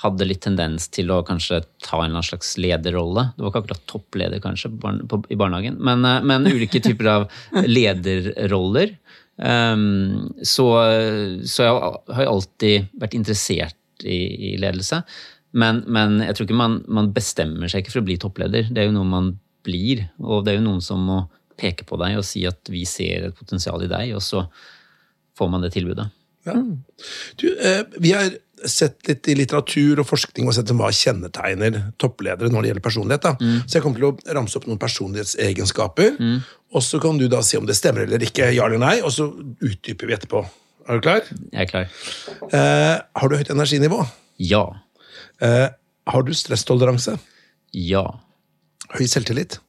hadde 0.03 0.27
litt 0.27 0.43
tendens 0.43 0.89
til 0.91 1.11
å 1.15 1.21
kanskje 1.25 1.61
ta 1.83 2.01
en 2.03 2.17
slags 2.25 2.55
lederrolle. 2.59 3.29
Det 3.35 3.43
var 3.43 3.53
ikke 3.53 3.61
akkurat 3.63 3.85
toppleder 3.89 4.41
kanskje 4.43 4.71
i 5.31 5.37
barnehagen, 5.39 5.79
men, 5.79 6.03
eh, 6.05 6.21
men 6.21 6.49
ulike 6.49 6.81
typer 6.83 7.09
av 7.13 7.27
lederroller. 7.77 8.97
Um, 9.37 10.33
så, 10.45 10.67
så, 11.49 11.65
jeg 11.65 12.17
har 12.17 12.29
alltid 12.29 12.91
vært 13.01 13.15
interessert 13.17 14.05
i, 14.05 14.53
i 14.53 14.57
ledelse. 14.61 15.01
Men, 15.53 15.83
men, 15.85 16.19
jeg 16.25 16.35
tror 16.35 16.47
ikke 16.47 16.57
man, 16.57 16.79
man, 16.89 17.11
bestemmer 17.13 17.69
seg 17.69 17.83
ikke 17.83 17.95
for 17.95 18.03
å 18.03 18.07
bli 18.09 18.17
toppleder. 18.21 18.69
Det 18.73 18.81
er 18.81 18.89
jo 18.89 18.97
noe 18.97 19.09
man 19.09 19.31
blir. 19.65 20.07
Og 20.21 20.45
det 20.45 20.53
er 20.53 20.59
jo 20.59 20.67
noen 20.67 20.83
som 20.85 21.03
må 21.05 21.23
peke 21.59 21.85
på 21.87 21.99
deg 22.01 22.17
og 22.17 22.25
si 22.25 22.41
at 22.49 22.71
vi 22.73 22.81
ser 22.89 23.29
et 23.29 23.37
potensial 23.37 23.83
i 23.85 23.91
deg, 23.91 24.15
og 24.17 24.23
så 24.25 24.47
får 25.37 25.51
man 25.53 25.61
det 25.65 25.73
tilbudet. 25.75 26.07
Ja. 26.47 26.57
Du, 27.39 27.45
eh, 27.53 27.83
vi 28.01 28.11
har 28.11 28.33
sett 28.69 29.07
litt 29.09 29.27
i 29.29 29.35
litteratur 29.37 30.01
og 30.01 30.07
forskning 30.07 30.47
og 30.47 30.55
sett 30.55 30.71
hva 30.73 30.89
kjennetegner 30.93 31.79
toppledere 32.01 32.51
når 32.51 32.63
det 32.63 32.71
gjelder 32.71 32.85
personlighet. 32.85 33.27
Mm. 33.41 33.59
Så 33.65 33.77
jeg 33.77 33.85
kommer 33.85 34.01
til 34.01 34.09
å 34.09 34.37
ramse 34.39 34.59
opp 34.59 34.67
noen 34.69 34.81
personlighetsegenskaper, 34.81 36.17
mm. 36.19 36.37
og 36.75 36.85
så 36.85 36.99
kan 37.03 37.19
du 37.19 37.27
da 37.31 37.41
se 37.45 37.59
om 37.59 37.67
det 37.69 37.77
stemmer 37.79 38.07
eller 38.07 38.23
ikke. 38.25 38.51
Ja 38.55 38.67
eller 38.69 38.81
nei, 38.81 38.97
og 39.03 39.13
så 39.15 39.29
utdyper 39.33 40.09
vi 40.09 40.17
etterpå. 40.17 40.43
Er 40.83 40.99
du 40.99 41.05
klar? 41.05 41.27
Jeg 41.53 41.61
er 41.63 41.69
klar. 41.69 41.91
Eh, 42.51 42.97
har 42.99 43.31
du 43.31 43.37
høyt 43.39 43.51
energinivå? 43.53 44.01
Ja. 44.41 44.65
Eh, 45.43 45.69
har 46.11 46.25
du 46.27 46.33
stresstoleranse? 46.35 47.15
Ja. 47.73 48.03
Høy 48.93 49.05
selvtillit? 49.07 49.59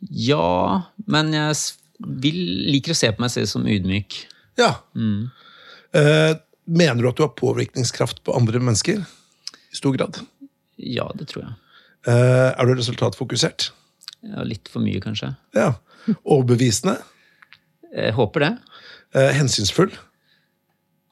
Ja, 0.00 0.86
men 1.10 1.34
jeg 1.34 1.56
vil, 2.22 2.38
liker 2.70 2.94
å 2.94 2.98
se 2.98 3.10
på 3.12 3.24
meg 3.24 3.32
selv 3.34 3.50
som 3.50 3.66
ydmyk. 3.68 4.22
Ja. 4.60 4.76
Mm. 4.94 5.28
Eh, 5.98 6.32
Mener 6.70 7.02
du 7.02 7.08
at 7.10 7.18
du 7.18 7.24
har 7.24 7.32
påvirkningskraft 7.34 8.22
på 8.26 8.34
andre 8.36 8.60
mennesker? 8.62 9.02
I 9.70 9.76
stor 9.76 9.96
grad? 9.96 10.20
Ja, 10.78 11.08
det 11.18 11.26
tror 11.32 11.44
jeg. 11.44 11.54
Uh, 12.06 12.50
er 12.54 12.68
du 12.68 12.76
resultatfokusert? 12.78 13.70
Ja, 14.24 14.44
Litt 14.46 14.70
for 14.70 14.84
mye, 14.84 15.00
kanskje. 15.02 15.32
Ja. 15.56 15.72
Overbevisende? 16.22 16.96
Jeg 17.90 18.14
håper 18.16 18.46
det. 18.46 18.52
Uh, 19.16 19.32
hensynsfull? 19.34 19.90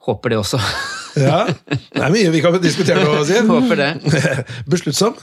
Håper 0.06 0.32
det 0.32 0.38
også. 0.40 0.60
ja, 1.26 1.42
Det 1.66 2.04
er 2.04 2.14
mye 2.14 2.30
vi 2.32 2.44
kan 2.44 2.54
diskutere 2.62 3.02
nå, 3.02 3.18
Siv. 3.26 3.50
Håper 3.56 3.82
det. 3.82 3.90
Besluttsom? 4.70 5.18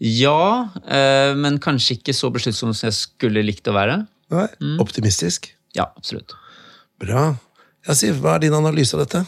Ja, 0.00 0.70
uh, 0.70 1.32
men 1.36 1.58
kanskje 1.60 1.98
ikke 1.98 2.14
så 2.16 2.30
besluttsom 2.32 2.70
som 2.72 2.86
jeg 2.86 2.96
skulle 2.96 3.42
likt 3.44 3.68
å 3.68 3.74
være. 3.76 4.04
Nei. 4.32 4.46
Mm. 4.62 4.78
Optimistisk? 4.80 5.50
Ja, 5.76 5.90
absolutt. 5.98 6.38
Bra. 7.02 7.32
Ja, 7.86 7.98
Siv, 7.98 8.22
hva 8.22 8.38
er 8.38 8.46
din 8.46 8.56
analyse 8.56 8.96
av 8.96 9.04
dette? 9.04 9.26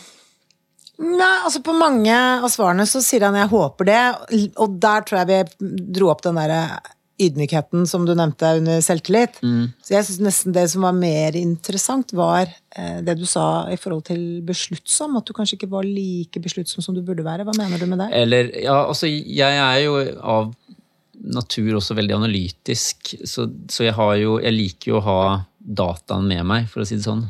Nei, 1.00 1.36
altså 1.46 1.62
På 1.64 1.72
mange 1.72 2.12
av 2.14 2.50
svarene 2.52 2.84
så 2.86 3.00
sier 3.00 3.24
han 3.24 3.34
'jeg 3.34 3.48
håper 3.48 3.84
det', 3.84 4.52
og 4.56 4.80
der 4.80 5.00
tror 5.00 5.22
jeg 5.22 5.28
vi 5.30 5.68
dro 5.96 6.10
opp 6.10 6.22
den 6.22 6.36
derre 6.36 6.80
ydmykheten 7.22 7.86
som 7.86 8.06
du 8.06 8.14
nevnte 8.16 8.48
under 8.58 8.80
selvtillit. 8.84 9.38
Mm. 9.42 9.72
Så 9.84 9.94
jeg 9.94 10.06
syns 10.06 10.20
nesten 10.26 10.54
det 10.56 10.64
som 10.72 10.86
var 10.86 10.96
mer 10.96 11.36
interessant, 11.38 12.12
var 12.16 12.48
eh, 12.76 13.00
det 13.04 13.16
du 13.20 13.26
sa 13.28 13.68
i 13.70 13.78
forhold 13.80 14.04
til 14.08 14.42
besluttsom. 14.46 15.16
At 15.16 15.28
du 15.28 15.34
kanskje 15.36 15.58
ikke 15.58 15.70
var 15.70 15.86
like 15.86 16.42
besluttsom 16.42 16.84
som 16.84 16.96
du 16.96 17.02
burde 17.02 17.24
være. 17.26 17.44
Hva 17.44 17.56
mener 17.58 17.78
du 17.78 17.86
med 17.86 18.02
det? 18.04 18.08
Eller, 18.22 18.50
ja, 18.64 18.86
altså, 18.86 19.10
jeg 19.10 19.60
er 19.60 19.78
jo 19.84 19.98
av 20.18 20.54
natur 21.22 21.76
også 21.78 21.94
veldig 21.94 22.16
analytisk, 22.16 23.14
så, 23.28 23.46
så 23.70 23.84
jeg 23.86 23.94
har 23.94 24.16
jo 24.18 24.38
Jeg 24.42 24.56
liker 24.56 24.90
jo 24.90 24.98
å 24.98 25.06
ha 25.06 25.20
dataen 25.62 26.26
med 26.26 26.42
meg, 26.48 26.66
for 26.70 26.82
å 26.82 26.88
si 26.88 26.98
det 26.98 27.06
sånn. 27.06 27.28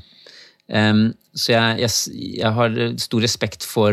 Så 0.73 1.53
jeg, 1.53 1.83
jeg, 1.83 1.91
jeg 2.39 2.53
har 2.57 2.79
stor 3.01 3.25
respekt 3.25 3.67
for 3.69 3.93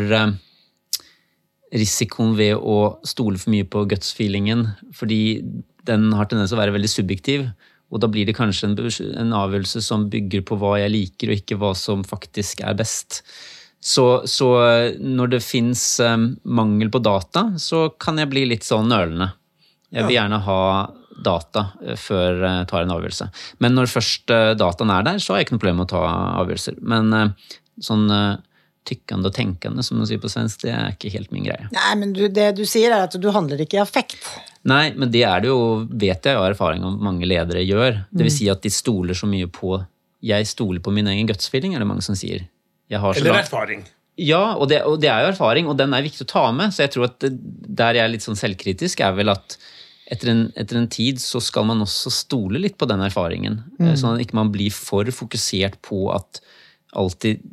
risikoen 1.75 2.35
ved 2.37 2.55
å 2.55 2.99
stole 3.07 3.39
for 3.39 3.53
mye 3.53 3.67
på 3.67 3.83
guts-feelingen, 3.91 4.65
fordi 4.95 5.41
den 5.87 6.09
har 6.15 6.29
tendens 6.29 6.51
til 6.51 6.57
å 6.57 6.61
være 6.61 6.75
veldig 6.77 6.91
subjektiv. 6.91 7.45
Og 7.89 8.01
da 8.03 8.09
blir 8.11 8.27
det 8.29 8.37
kanskje 8.37 8.69
en, 8.69 8.75
en 9.21 9.35
avgjørelse 9.41 9.81
som 9.85 10.07
bygger 10.13 10.43
på 10.45 10.57
hva 10.61 10.75
jeg 10.81 10.93
liker, 10.93 11.31
og 11.31 11.41
ikke 11.41 11.57
hva 11.61 11.73
som 11.77 12.05
faktisk 12.05 12.63
er 12.65 12.77
best. 12.77 13.23
Så, 13.79 14.05
så 14.27 14.49
når 14.99 15.35
det 15.35 15.43
fins 15.45 15.83
mangel 16.43 16.91
på 16.93 17.01
data, 17.01 17.47
så 17.57 17.87
kan 18.01 18.19
jeg 18.19 18.31
bli 18.31 18.45
litt 18.51 18.67
sånn 18.67 18.91
nølende. 18.91 19.31
Jeg 19.89 20.05
vil 20.05 20.19
gjerne 20.19 20.41
ha 20.45 20.61
data 21.25 21.69
eh, 21.85 21.97
før 21.99 22.43
jeg 22.43 22.67
tar 22.71 22.85
en 22.85 22.93
avgjørelse. 22.95 23.29
Men 23.63 23.75
når 23.77 23.91
først 23.91 24.35
eh, 24.35 24.51
dataen 24.59 24.93
er 24.93 25.07
der, 25.07 25.23
så 25.23 25.33
har 25.33 25.41
jeg 25.41 25.49
ikke 25.49 25.57
noe 25.57 25.63
problem 25.65 25.81
med 25.81 25.89
å 25.89 25.93
ta 25.95 26.03
avgjørelser. 26.43 26.79
Men 26.93 27.15
eh, 27.17 27.57
sånn 27.85 28.05
eh, 28.13 28.37
tykkende 28.89 29.29
og 29.29 29.35
tenkende, 29.35 29.83
som 29.85 29.99
man 29.99 30.09
sier 30.09 30.21
på 30.21 30.31
svensk, 30.31 30.63
det 30.63 30.73
er 30.73 30.95
ikke 30.95 31.11
helt 31.13 31.33
min 31.35 31.45
greie. 31.45 31.69
Nei, 31.75 31.91
men 31.99 32.13
du, 32.15 32.23
det 32.33 32.51
du 32.57 32.63
sier, 32.67 32.93
er 32.95 33.05
at 33.05 33.17
du 33.21 33.29
handler 33.33 33.61
ikke 33.61 33.77
i 33.77 33.83
affekt. 33.83 34.17
Nei, 34.69 34.89
men 34.97 35.11
det 35.13 35.23
er 35.27 35.43
det 35.43 35.51
jo, 35.51 35.85
vet 35.89 36.25
jeg 36.25 36.39
av 36.39 36.49
erfaring 36.49 36.83
om 36.87 36.97
mange 37.03 37.27
ledere 37.29 37.63
gjør. 37.63 38.03
Det 38.09 38.25
vil 38.25 38.33
si 38.33 38.49
at 38.51 38.63
de 38.65 38.71
stoler 38.73 39.17
så 39.17 39.29
mye 39.29 39.47
på 39.51 39.77
Jeg 40.25 40.47
stoler 40.49 40.81
på 40.83 40.91
min 40.91 41.07
egen 41.07 41.29
gutsfeeling, 41.29 41.75
er 41.75 41.83
det 41.83 41.87
mange 41.87 42.03
som 42.03 42.17
sier. 42.17 42.43
Jeg 42.91 42.99
har 42.99 43.13
så 43.13 43.21
Eller 43.21 43.39
erfaring. 43.39 43.85
Ja, 44.19 44.55
og 44.59 44.67
det, 44.67 44.81
og 44.83 44.97
det 44.99 45.07
er 45.07 45.23
jo 45.23 45.31
erfaring, 45.31 45.69
og 45.71 45.77
den 45.79 45.93
er 45.95 46.03
viktig 46.03 46.25
å 46.25 46.31
ta 46.33 46.49
med. 46.51 46.73
Så 46.75 46.83
jeg 46.83 46.91
tror 46.95 47.07
at 47.07 47.21
det, 47.23 47.31
der 47.79 47.95
jeg 47.95 48.03
er 48.03 48.11
litt 48.11 48.25
sånn 48.25 48.39
selvkritisk, 48.39 48.99
er 49.05 49.13
vel 49.15 49.31
at 49.31 49.55
etter 50.09 50.31
en, 50.33 50.43
etter 50.57 50.79
en 50.79 50.89
tid 50.91 51.21
så 51.21 51.41
skal 51.43 51.67
man 51.69 51.83
også 51.85 52.11
stole 52.13 52.61
litt 52.61 52.77
på 52.81 52.87
den 52.89 53.03
erfaringen. 53.05 53.61
Mm. 53.77 53.93
Sånn 53.99 54.15
at 54.15 54.23
ikke 54.23 54.39
man 54.39 54.51
blir 54.53 54.73
for 54.73 55.09
fokusert 55.13 55.79
på 55.85 56.07
at 56.15 56.41
alltid 56.97 57.43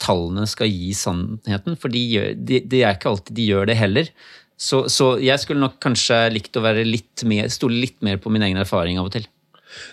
tallene 0.00 0.46
skal 0.48 0.70
gi 0.70 0.92
sannheten. 0.96 1.76
For 1.80 1.92
de, 1.92 2.04
gjør, 2.16 2.36
de, 2.36 2.62
det 2.64 2.82
er 2.82 2.96
ikke 2.96 3.12
alltid 3.12 3.36
de 3.36 3.48
gjør 3.50 3.68
det 3.70 3.78
heller. 3.78 4.12
Så, 4.58 4.86
så 4.90 5.12
jeg 5.22 5.38
skulle 5.42 5.62
nok 5.62 5.76
kanskje 5.84 6.24
likt 6.34 6.56
å 6.58 6.64
være 6.64 6.86
litt 6.86 7.22
mer, 7.28 7.50
stole 7.52 7.78
litt 7.78 8.00
mer 8.02 8.18
på 8.22 8.32
min 8.34 8.46
egen 8.48 8.58
erfaring 8.58 8.98
av 8.98 9.10
og 9.10 9.14
til. 9.18 9.28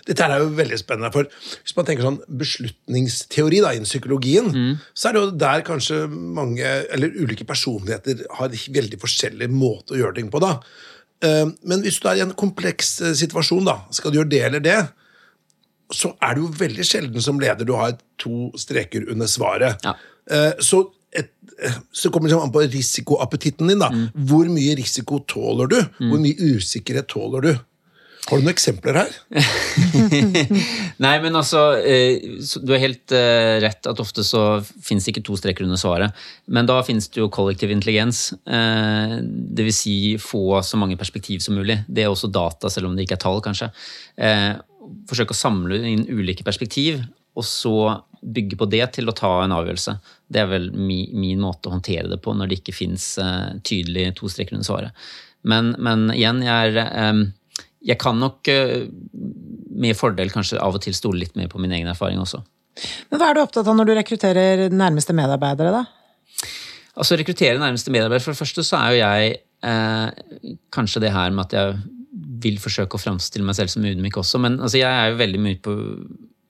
Dette 0.08 0.24
er 0.24 0.40
jo 0.40 0.48
veldig 0.56 0.78
spennende, 0.80 1.12
for 1.14 1.28
hvis 1.28 1.76
man 1.76 1.86
tenker 1.86 2.06
sånn 2.06 2.18
beslutningsteori 2.40 3.60
da, 3.62 3.74
innen 3.76 3.86
psykologien, 3.86 4.48
så 4.96 5.10
er 5.10 5.14
det 5.14 5.22
jo 5.22 5.34
der 5.44 5.64
kanskje 5.66 6.00
mange, 6.10 6.66
eller 6.96 7.14
ulike 7.20 7.46
personligheter 7.46 8.24
har 8.38 8.50
veldig 8.50 8.98
forskjellig 9.02 9.50
måte 9.52 9.94
å 9.94 10.00
gjøre 10.00 10.16
ting 10.18 10.32
på. 10.32 10.42
da. 10.42 10.56
Eh, 11.24 11.46
Men 11.64 11.82
hvis 11.82 12.00
du 12.00 12.08
er 12.08 12.16
i 12.16 12.24
en 12.26 12.32
kompleks 12.36 13.00
eh, 13.00 13.12
situasjon, 13.16 13.64
da, 13.64 13.78
skal 13.90 14.10
du 14.12 14.18
gjøre 14.18 14.28
det 14.30 14.42
eller 14.44 14.60
det, 14.60 14.88
så 15.92 16.10
er 16.20 16.34
det 16.34 16.42
jo 16.42 16.50
veldig 16.58 16.84
sjelden 16.84 17.22
som 17.22 17.38
leder 17.40 17.64
du 17.64 17.72
har 17.78 17.94
to 18.18 18.50
streker 18.58 19.06
under 19.12 19.26
svaret. 19.30 19.78
Ja. 19.86 19.94
Eh, 20.30 20.52
Så, 20.60 20.90
et, 21.14 21.30
så 21.92 22.10
kommer 22.10 22.28
det 22.28 22.34
liksom 22.34 22.48
an 22.48 22.52
på 22.52 22.64
risikoappetitten 22.72 23.68
din. 23.68 23.78
da. 23.78 23.88
Hvor 24.28 24.44
mye 24.50 24.74
risiko 24.76 25.20
tåler 25.26 25.66
du? 25.70 25.78
Hvor 26.10 26.18
mye 26.20 26.34
usikkerhet 26.56 27.06
tåler 27.08 27.40
du? 27.40 27.52
Har 28.26 28.40
du 28.40 28.42
noen 28.42 28.50
eksempler 28.50 28.96
her? 28.98 29.12
Nei, 31.04 31.12
men 31.22 31.38
altså, 31.38 31.60
eh, 31.78 32.24
du 32.58 32.72
har 32.74 32.82
helt 32.82 33.14
eh, 33.14 33.56
rett 33.62 33.86
at 33.86 34.02
ofte 34.02 34.24
så 34.26 34.42
finnes 34.64 35.06
det 35.06 35.14
ikke 35.14 35.24
to 35.28 35.38
streker 35.38 35.66
under 35.66 35.78
svaret. 35.78 36.24
Men 36.50 36.66
da 36.66 36.80
finnes 36.86 37.06
det 37.12 37.22
jo 37.22 37.30
kollektiv 37.30 37.70
intelligens. 37.70 38.32
Dvs. 38.46 39.54
Det 39.56 39.66
vil 39.68 39.76
si 39.76 39.96
få 40.20 40.60
så 40.66 40.78
mange 40.80 40.98
perspektiv 40.98 41.44
som 41.44 41.54
mulig. 41.58 41.78
Det 41.86 42.02
er 42.02 42.10
også 42.10 42.32
data, 42.32 42.70
selv 42.72 42.90
om 42.90 42.96
det 42.96 43.06
ikke 43.06 43.16
er 43.20 43.22
tall, 43.28 43.38
kanskje. 43.44 43.70
Eh, 44.18 44.54
Forsøke 45.06 45.34
å 45.34 45.38
samle 45.38 45.80
inn 45.88 46.04
ulike 46.06 46.44
perspektiv, 46.46 47.00
og 47.34 47.44
så 47.46 47.78
bygge 48.22 48.58
på 48.58 48.68
det 48.70 48.84
til 48.96 49.10
å 49.10 49.14
ta 49.16 49.32
en 49.42 49.54
avgjørelse. 49.54 49.96
Det 50.30 50.42
er 50.42 50.50
vel 50.50 50.68
mi, 50.74 51.04
min 51.14 51.42
måte 51.42 51.68
å 51.68 51.74
håndtere 51.74 52.10
det 52.10 52.20
på 52.22 52.34
når 52.34 52.50
det 52.50 52.60
ikke 52.60 52.76
fins 52.76 53.14
eh, 53.22 53.56
tydelig 53.66 54.12
to 54.18 54.30
streker 54.32 54.56
under 54.56 54.68
svaret. 54.68 55.08
Men, 55.46 55.74
men 55.82 56.08
igjen, 56.14 56.42
jeg 56.46 56.72
er 56.72 56.80
eh, 56.86 57.26
jeg 57.84 57.98
kan 58.00 58.18
nok 58.20 58.48
eh, 58.52 58.86
med 59.76 59.96
fordel 59.98 60.30
kanskje 60.32 60.60
av 60.62 60.76
og 60.76 60.84
til 60.84 60.96
stole 60.96 61.20
litt 61.22 61.36
mer 61.36 61.50
på 61.52 61.60
min 61.62 61.74
egen 61.76 61.90
erfaring 61.90 62.20
også. 62.22 62.40
Men 63.10 63.20
hva 63.20 63.30
er 63.30 63.36
du 63.36 63.42
opptatt 63.42 63.68
av 63.68 63.76
når 63.76 63.88
du 63.88 63.94
rekrutterer 63.96 64.66
nærmeste 64.72 65.16
medarbeidere, 65.16 65.72
da? 65.72 65.84
Altså 66.96 67.18
rekruttere 67.18 67.60
nærmeste 67.60 67.92
medarbeidere 67.92 68.24
For 68.24 68.32
det 68.32 68.40
første 68.40 68.64
så 68.64 68.78
er 68.80 68.94
jo 68.94 69.00
jeg 69.02 69.36
eh, 69.68 70.54
kanskje 70.72 71.02
det 71.04 71.12
her 71.12 71.34
med 71.34 71.46
at 71.46 71.56
jeg 71.56 71.76
vil 72.46 72.60
forsøke 72.60 72.96
å 72.96 73.00
framstille 73.00 73.46
meg 73.46 73.56
selv 73.58 73.72
som 73.72 73.84
ydmyk 73.84 74.18
også, 74.20 74.40
men 74.42 74.58
altså, 74.60 74.78
jeg 74.80 74.92
er 74.92 75.10
jo 75.10 75.20
veldig 75.20 75.40
mye 75.42 75.60
på 75.62 75.74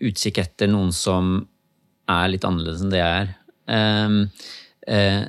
utkikk 0.07 0.41
etter 0.43 0.71
noen 0.71 0.93
som 0.95 1.39
er 2.11 2.31
litt 2.31 2.45
annerledes 2.47 2.83
enn 2.85 2.93
det 2.93 3.01
jeg 3.01 3.25
er. 3.25 3.33
Eh, 3.77 4.17
eh, 4.95 5.25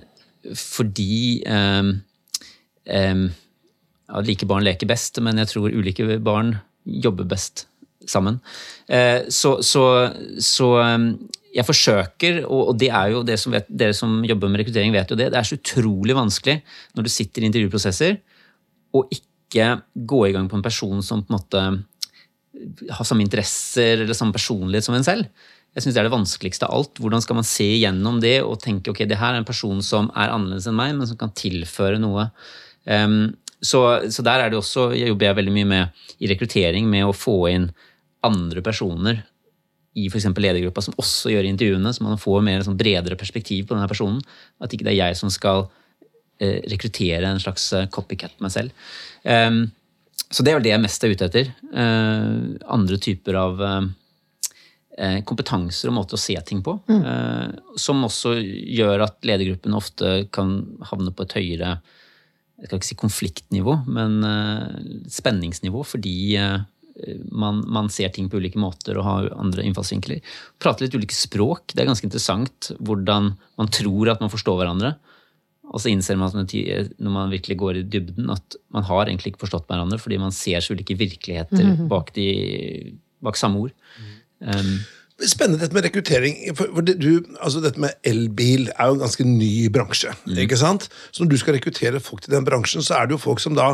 fordi 0.58 1.44
ehm, 1.48 1.92
ehm, 2.86 3.28
ja, 4.08 4.22
like 4.24 4.48
barn 4.48 4.66
leker 4.66 4.90
best, 4.90 5.20
men 5.24 5.40
jeg 5.42 5.52
tror 5.52 5.74
ulike 5.76 6.20
barn 6.24 6.56
jobber 6.88 7.28
best 7.28 7.68
sammen. 8.08 8.40
Eh, 8.88 9.28
så, 9.34 9.58
så, 9.66 9.84
så 10.44 10.70
ehm, 10.84 11.10
jeg 11.56 11.66
forsøker, 11.68 12.40
og, 12.46 12.72
og 12.72 12.80
det 12.80 12.92
er 12.94 13.12
jo 13.14 13.24
det 13.28 13.40
som 13.42 13.56
vet, 13.56 13.68
dere 13.68 13.96
som 13.98 14.22
jobber 14.28 14.52
med 14.52 14.62
rekruttering, 14.62 14.96
vet 14.96 15.12
jo 15.12 15.20
det. 15.20 15.32
Det 15.34 15.40
er 15.40 15.50
så 15.50 15.58
utrolig 15.60 16.16
vanskelig 16.18 16.60
når 16.96 17.08
du 17.08 17.12
sitter 17.12 17.44
i 17.44 17.50
intervjuprosesser, 17.52 18.20
å 18.96 19.04
ikke 19.12 19.70
gå 20.08 20.24
i 20.28 20.34
gang 20.36 20.48
på 20.52 20.58
en 20.60 20.66
person 20.66 21.04
som 21.04 21.24
på 21.24 21.32
en 21.32 21.38
måte 21.38 21.68
har 22.98 23.06
samme 23.06 23.24
interesser 23.24 24.04
eller 24.04 24.18
samme 24.18 24.36
personlighet 24.36 24.86
som 24.88 24.96
en 24.98 25.06
selv. 25.06 25.28
Jeg 25.76 25.84
synes 25.84 25.94
Det 25.94 26.02
er 26.02 26.08
det 26.08 26.16
vanskeligste 26.16 26.66
av 26.66 26.74
alt. 26.74 26.98
Hvordan 26.98 27.22
skal 27.22 27.38
man 27.38 27.46
se 27.46 27.68
gjennom 27.78 28.18
det 28.24 28.40
og 28.42 28.58
tenke 28.64 28.90
ok, 28.90 29.04
det 29.06 29.20
her 29.20 29.36
er 29.36 29.44
en 29.44 29.48
person 29.48 29.82
som 29.86 30.08
er 30.16 30.32
annerledes 30.34 30.66
enn 30.70 30.78
meg, 30.80 30.96
men 30.98 31.10
som 31.10 31.20
kan 31.20 31.34
tilføre 31.38 32.00
noe. 32.02 32.32
Ehm, 32.90 33.36
så, 33.68 33.82
så 34.14 34.24
der 34.26 34.44
er 34.44 34.52
det 34.52 34.60
også, 34.60 34.92
jeg 34.96 35.12
jobber 35.12 35.30
jeg 35.30 35.40
veldig 35.42 35.56
mye 35.56 35.70
med 35.70 36.06
i 36.24 36.30
rekruttering 36.32 36.88
med 36.90 37.08
å 37.08 37.16
få 37.16 37.40
inn 37.52 37.68
andre 38.26 38.64
personer 38.66 39.24
i 39.98 40.06
f.eks. 40.12 40.30
ledergruppa 40.30 40.84
som 40.86 40.96
også 41.02 41.32
gjør 41.34 41.48
intervjuene, 41.50 41.92
så 41.94 42.06
man 42.06 42.22
får 42.22 42.46
mer 42.46 42.64
sånn 42.66 42.78
bredere 42.78 43.18
perspektiv 43.18 43.66
på 43.66 43.76
denne 43.76 43.90
personen. 43.90 44.22
At 44.62 44.74
ikke 44.74 44.86
det 44.86 44.94
er 44.94 45.08
jeg 45.08 45.18
som 45.18 45.32
skal 45.34 45.66
eh, 46.40 46.62
rekruttere 46.70 47.26
en 47.26 47.42
slags 47.42 47.72
eh, 47.74 47.88
copycat 47.94 48.36
meg 48.44 48.54
selv. 48.54 48.90
Um, 49.26 49.64
så 50.30 50.44
det 50.44 50.52
er 50.52 50.60
vel 50.60 50.68
det 50.68 50.76
jeg 50.76 50.84
mest 50.84 51.06
er 51.06 51.16
ute 51.16 51.30
etter. 51.32 51.50
Uh, 51.72 52.60
andre 52.78 53.00
typer 53.02 53.40
av 53.42 53.64
eh, 54.98 55.20
kompetanser 55.28 55.92
og 55.92 55.98
måter 56.00 56.18
å 56.18 56.22
se 56.22 56.36
ting 56.46 56.64
på. 56.66 56.78
eh, 56.90 57.48
som 57.80 58.04
også 58.06 58.36
gjør 58.42 59.06
at 59.08 59.18
ledergruppen 59.28 59.78
ofte 59.78 60.28
kan 60.34 60.60
havne 60.92 61.14
på 61.14 61.28
et 61.28 61.38
høyere 61.40 61.78
jeg 62.58 62.70
skal 62.70 62.80
ikke 62.80 62.90
si 62.90 62.98
konfliktnivå, 62.98 63.76
men 63.86 64.18
eh, 64.26 64.78
spenningsnivå, 65.14 65.84
fordi 65.86 66.18
eh, 66.42 66.64
man, 67.30 67.62
man 67.70 67.92
ser 67.94 68.10
ting 68.14 68.30
på 68.32 68.40
ulike 68.42 68.60
måter 68.62 68.98
og 68.98 69.06
har 69.06 69.28
andre 69.38 69.66
innfallsvinkler. 69.68 70.24
Prate 70.62 70.86
litt 70.86 70.98
ulike 70.98 71.16
språk. 71.16 71.76
Det 71.76 71.84
er 71.84 71.92
ganske 71.92 72.08
interessant 72.10 72.72
hvordan 72.80 73.36
man 73.62 73.70
tror 73.74 74.14
at 74.14 74.24
man 74.24 74.34
forstår 74.34 74.58
hverandre. 74.64 74.96
Og 75.68 75.84
så 75.84 75.92
innser 75.92 76.18
man 76.18 76.32
at 76.32 76.54
når 76.98 77.14
man 77.14 77.34
virkelig 77.34 77.58
går 77.60 77.80
i 77.82 77.86
dybden, 77.86 78.32
at 78.34 78.56
man 78.74 78.86
har 78.88 79.06
egentlig 79.06 79.34
ikke 79.34 79.44
forstått 79.44 79.68
hverandre, 79.70 80.00
fordi 80.00 80.18
man 80.22 80.34
ser 80.34 80.64
så 80.64 80.74
ulike 80.74 80.96
virkeligheter 80.98 81.84
bak, 81.92 82.14
de, 82.16 82.28
bak 83.22 83.38
samme 83.38 83.68
ord. 83.68 83.76
Um, 84.40 84.78
Spennende 85.26 85.64
dette 85.64 85.74
med 85.74 85.86
rekruttering. 85.88 86.36
For, 86.54 86.70
for 86.76 86.86
det, 86.86 87.00
du, 87.02 87.24
altså 87.42 87.62
dette 87.64 87.82
med 87.82 87.96
elbil 88.06 88.68
er 88.76 88.90
jo 88.90 88.98
en 88.98 89.02
ganske 89.02 89.26
ny 89.26 89.68
bransje. 89.74 90.12
ikke 90.30 90.60
sant? 90.60 90.90
Så 91.12 91.24
når 91.24 91.32
du 91.32 91.38
skal 91.42 91.58
rekruttere 91.58 92.02
folk 92.04 92.22
til 92.22 92.36
den 92.36 92.46
bransjen, 92.46 92.86
så 92.86 93.00
er 93.00 93.08
det 93.10 93.18
jo 93.18 93.24
folk 93.24 93.42
som 93.42 93.56
da 93.58 93.72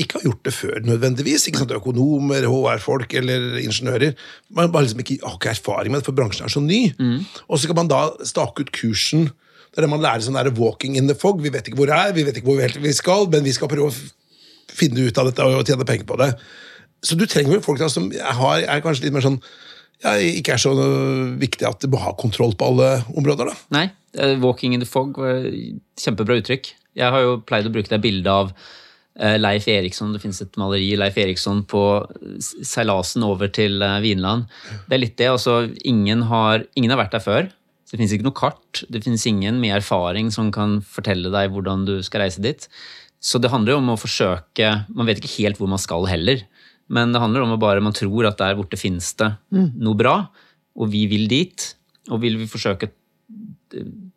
ikke 0.00 0.16
har 0.16 0.24
gjort 0.24 0.46
det 0.48 0.54
før 0.56 0.78
nødvendigvis. 0.88 1.44
ikke 1.50 1.60
sant? 1.60 1.74
Økonomer, 1.76 2.46
HR-folk 2.48 3.12
eller 3.20 3.58
ingeniører. 3.60 4.14
Man 4.56 4.72
bare 4.72 4.86
liksom 4.86 5.02
ikke, 5.04 5.18
har 5.26 5.36
ikke 5.36 5.52
erfaring 5.52 5.92
med 5.92 6.00
det, 6.00 6.06
for 6.08 6.16
bransjen 6.16 6.48
er 6.48 6.54
så 6.54 6.62
ny. 6.64 6.80
Og 7.48 7.60
så 7.60 7.68
kan 7.68 7.76
man 7.82 7.92
da 7.92 8.06
stake 8.24 8.64
ut 8.64 8.72
kursen. 8.72 9.28
Det 9.72 9.80
er 9.80 9.84
det 9.86 9.90
man 9.92 10.00
lærer 10.04 10.24
sånn 10.24 10.36
der 10.40 10.48
walking 10.56 10.96
in 10.96 11.08
the 11.08 11.14
fog. 11.16 11.42
Vi 11.44 11.52
vet 11.52 11.68
ikke 11.68 11.76
hvor 11.82 11.92
det 11.92 11.96
er, 12.00 12.16
vi 12.16 12.24
vet 12.24 12.40
ikke 12.40 12.48
hvor 12.48 12.56
vi 12.56 12.64
helt 12.64 12.96
skal, 12.96 13.28
men 13.32 13.44
vi 13.44 13.52
skal 13.52 13.68
prøve 13.68 13.92
å 13.92 14.72
finne 14.72 15.04
ut 15.04 15.20
av 15.20 15.28
dette 15.28 15.44
og 15.44 15.68
tjene 15.68 15.84
penger 15.84 16.08
på 16.08 16.16
det. 16.20 16.32
Så 17.04 17.16
du 17.18 17.26
trenger 17.26 17.58
vel 17.58 17.62
folk 17.64 17.80
da, 17.82 17.88
som 17.92 18.08
har, 18.08 18.64
er 18.64 18.80
kanskje 18.84 19.04
litt 19.10 19.16
mer 19.16 19.24
sånn 19.24 19.40
ja, 20.02 20.14
ikke 20.18 20.56
er 20.56 20.62
så 20.62 20.74
viktig 21.40 21.66
at 21.68 21.82
du 21.82 21.90
må 21.92 22.02
ha 22.02 22.12
kontroll 22.18 22.54
på 22.58 22.72
alle 22.72 22.92
områder. 23.14 23.52
da. 23.52 23.56
Nei, 23.74 23.86
eh, 24.18 24.36
'walking 24.42 24.74
in 24.74 24.80
the 24.80 24.86
fog' 24.86 25.18
var 25.18 25.46
kjempebra 25.96 26.40
uttrykk. 26.42 26.74
Jeg 26.94 27.10
har 27.10 27.20
jo 27.24 27.40
pleid 27.40 27.66
å 27.66 27.72
bruke 27.72 27.88
det 27.88 28.02
bildet 28.02 28.28
av 28.28 28.52
Eh, 29.20 29.36
Leif 29.36 29.66
Eriksson, 29.68 30.14
det 30.14 30.22
finnes 30.22 30.40
et 30.40 30.56
maleri 30.60 30.94
Leif 30.96 31.18
Eriksson 31.20 31.60
på 31.68 31.82
seilasen 32.40 33.24
over 33.26 33.50
til 33.52 33.82
eh, 33.84 33.98
Vinland. 34.04 34.46
Det 34.88 34.96
er 34.96 35.02
litt 35.02 35.18
det. 35.20 35.28
altså 35.34 35.66
Ingen 35.88 36.24
har, 36.30 36.64
ingen 36.74 36.94
har 36.94 37.02
vært 37.02 37.18
der 37.18 37.24
før. 37.24 37.50
Så 37.84 37.92
det 37.92 38.00
finnes 38.00 38.16
ikke 38.16 38.28
noe 38.30 38.38
kart. 38.38 38.82
Det 38.88 39.02
finnes 39.04 39.26
ingen 39.28 39.60
med 39.60 39.76
erfaring 39.76 40.32
som 40.32 40.48
kan 40.54 40.78
fortelle 40.80 41.32
deg 41.32 41.52
hvordan 41.52 41.84
du 41.88 41.98
skal 42.06 42.24
reise 42.24 42.40
dit. 42.44 42.64
Så 43.22 43.38
det 43.38 43.52
handler 43.52 43.76
jo 43.76 43.82
om 43.82 43.92
å 43.92 44.00
forsøke 44.00 44.70
Man 44.90 45.06
vet 45.06 45.20
ikke 45.20 45.36
helt 45.36 45.60
hvor 45.60 45.68
man 45.70 45.78
skal 45.78 46.08
heller. 46.08 46.40
Men 46.92 47.14
det 47.14 47.22
handler 47.22 47.46
om 47.46 47.54
å 47.54 47.60
bare 47.60 47.84
man 47.84 47.96
tror 47.96 48.28
at 48.28 48.40
der 48.40 48.56
borte 48.58 48.80
finnes 48.80 49.12
det 49.20 49.30
noe 49.52 49.98
bra, 49.98 50.16
og 50.76 50.92
vi 50.92 51.06
vil 51.10 51.28
dit. 51.30 51.70
Og 52.10 52.20
vil 52.24 52.36
vi 52.40 52.50
forsøke 52.50 52.90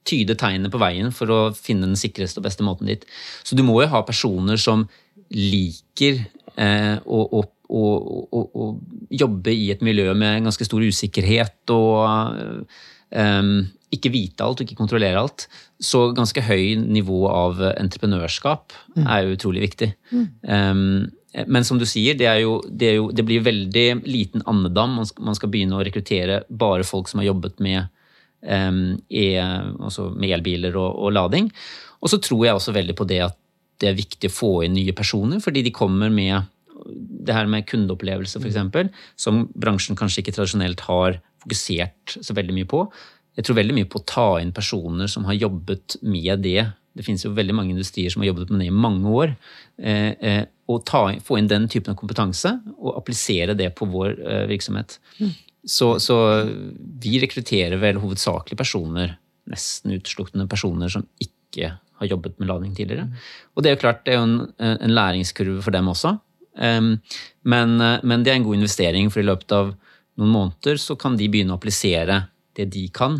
tyde 0.05 0.35
tegnene 0.37 0.71
på 0.71 0.81
veien 0.81 1.11
for 1.15 1.31
å 1.31 1.39
finne 1.55 1.87
den 1.87 1.99
sikreste 1.99 2.41
og 2.41 2.47
beste 2.47 2.65
måten 2.65 2.89
dit. 2.89 3.05
Så 3.45 3.57
du 3.57 3.63
må 3.65 3.79
jo 3.81 3.91
ha 3.93 4.03
personer 4.05 4.59
som 4.61 4.85
liker 5.33 6.19
eh, 6.61 6.97
å, 7.01 7.21
å, 7.39 7.41
å, 7.69 8.43
å, 8.45 8.67
jobbe 9.09 9.53
i 9.53 9.71
et 9.73 9.81
miljø 9.85 10.13
med 10.17 10.45
ganske 10.45 10.67
stor 10.67 10.85
usikkerhet 10.85 11.73
og 11.73 12.67
eh, 13.15 13.49
ikke 13.95 14.11
vite 14.13 14.45
alt 14.45 14.61
og 14.61 14.67
ikke 14.67 14.79
kontrollere 14.79 15.21
alt. 15.21 15.47
Så 15.81 16.09
ganske 16.17 16.43
høy 16.45 16.75
nivå 16.81 17.25
av 17.31 17.61
entreprenørskap 17.73 18.75
mm. 18.95 19.05
er 19.05 19.23
jo 19.23 19.37
utrolig 19.39 19.65
viktig. 19.69 19.93
Mm. 20.11 20.27
Um, 20.43 20.97
men 21.47 21.65
som 21.67 21.79
du 21.79 21.85
sier, 21.89 22.15
det, 22.15 22.29
jo, 22.39 22.59
det, 22.69 22.93
jo, 22.95 23.09
det 23.11 23.25
blir 23.27 23.43
veldig 23.43 23.87
liten 24.07 24.43
andedam. 24.47 24.93
Man 25.01 25.09
skal, 25.09 25.25
man 25.27 25.35
skal 25.35 25.51
begynne 25.51 25.75
å 25.75 25.83
rekruttere 25.83 26.43
bare 26.47 26.87
folk 26.87 27.11
som 27.11 27.19
har 27.19 27.27
jobbet 27.31 27.59
med 27.63 27.91
e, 28.45 29.25
altså 29.41 30.11
med 30.13 30.35
elbiler 30.37 30.77
og, 30.77 30.91
og, 30.93 31.11
lading. 31.15 31.49
Og 31.99 32.11
så 32.11 32.21
tror 32.21 32.45
jeg 32.45 32.57
også 32.57 32.75
veldig 32.75 32.95
på 32.97 33.07
det 33.09 33.21
at 33.25 33.37
det 33.81 33.89
er 33.89 33.97
viktig 33.97 34.31
å 34.31 34.35
få 34.35 34.51
inn 34.65 34.77
nye 34.77 34.95
personer, 34.95 35.41
fordi 35.43 35.65
de 35.65 35.73
kommer 35.75 36.13
med 36.13 36.45
det 36.95 37.33
her 37.33 37.49
med 37.49 37.65
kundeopplevelse, 37.67 38.39
f.eks., 38.39 38.93
som 39.19 39.45
bransjen 39.57 39.97
kanskje 39.97 40.21
ikke 40.21 40.35
tradisjonelt 40.37 40.83
har 40.85 41.19
fokusert 41.43 42.17
så 42.21 42.35
veldig 42.37 42.55
mye 42.55 42.69
på. 42.69 42.83
Jeg 43.35 43.47
tror 43.47 43.59
veldig 43.59 43.75
mye 43.75 43.89
på 43.89 43.99
å 43.99 44.07
ta 44.07 44.27
inn 44.39 44.53
personer 44.55 45.09
som 45.11 45.25
har 45.27 45.35
jobbet 45.35 45.97
med 46.05 46.45
det. 46.45 46.61
Det 46.95 47.03
finnes 47.03 47.25
jo 47.25 47.33
veldig 47.35 47.55
mange 47.55 47.73
industrier 47.75 48.11
som 48.11 48.23
har 48.23 48.31
jobbet 48.31 48.51
med 48.53 48.63
det 48.63 48.69
i 48.71 48.75
mange 48.75 49.11
år. 49.11 49.33
Eh, 49.77 50.11
eh, 50.15 50.43
få 50.65 51.37
inn 51.37 51.49
den 51.51 51.67
typen 51.69 51.91
av 51.91 51.99
kompetanse 51.99 52.53
og 52.77 52.95
applisere 52.95 53.55
det 53.57 53.73
på 53.75 53.87
vår 53.91 54.15
eh, 54.15 54.45
virksomhet. 54.49 54.97
Mm. 55.19 55.33
Så, 55.65 55.95
så, 55.99 56.17
vi 57.01 57.19
rekrutterer 57.19 57.75
vel 57.81 57.99
hovedsakelig 57.99 58.57
personer, 58.57 59.17
nesten 59.51 59.97
utelukkende 59.97 60.47
personer 60.47 60.91
som 60.93 61.03
ikke 61.21 61.73
har 61.99 62.09
jobbet 62.09 62.37
med 62.39 62.49
lading 62.49 62.75
tidligere. 62.77 63.09
Og 63.55 63.63
det 63.63 63.71
er 63.71 63.75
jo 63.75 63.81
klart, 63.81 64.03
det 64.05 64.13
er 64.13 64.21
jo 64.21 64.27
en, 64.29 64.37
en 64.59 64.95
læringskurve 64.95 65.63
for 65.65 65.75
dem 65.75 65.89
også. 65.91 66.15
Um, 66.55 66.93
men, 67.43 67.75
men, 67.79 68.23
det 68.23 68.31
er 68.31 68.37
en 68.39 68.45
god 68.45 68.59
investering, 68.59 69.09
for 69.11 69.19
i 69.19 69.27
løpet 69.27 69.51
av 69.55 69.73
noen 70.19 70.31
måneder 70.31 70.79
så 70.79 70.95
kan 70.99 71.17
de 71.19 71.27
begynne 71.31 71.55
å 71.55 71.59
applisere 71.59 72.21
det 72.55 72.69
de 72.75 72.85
kan, 72.95 73.17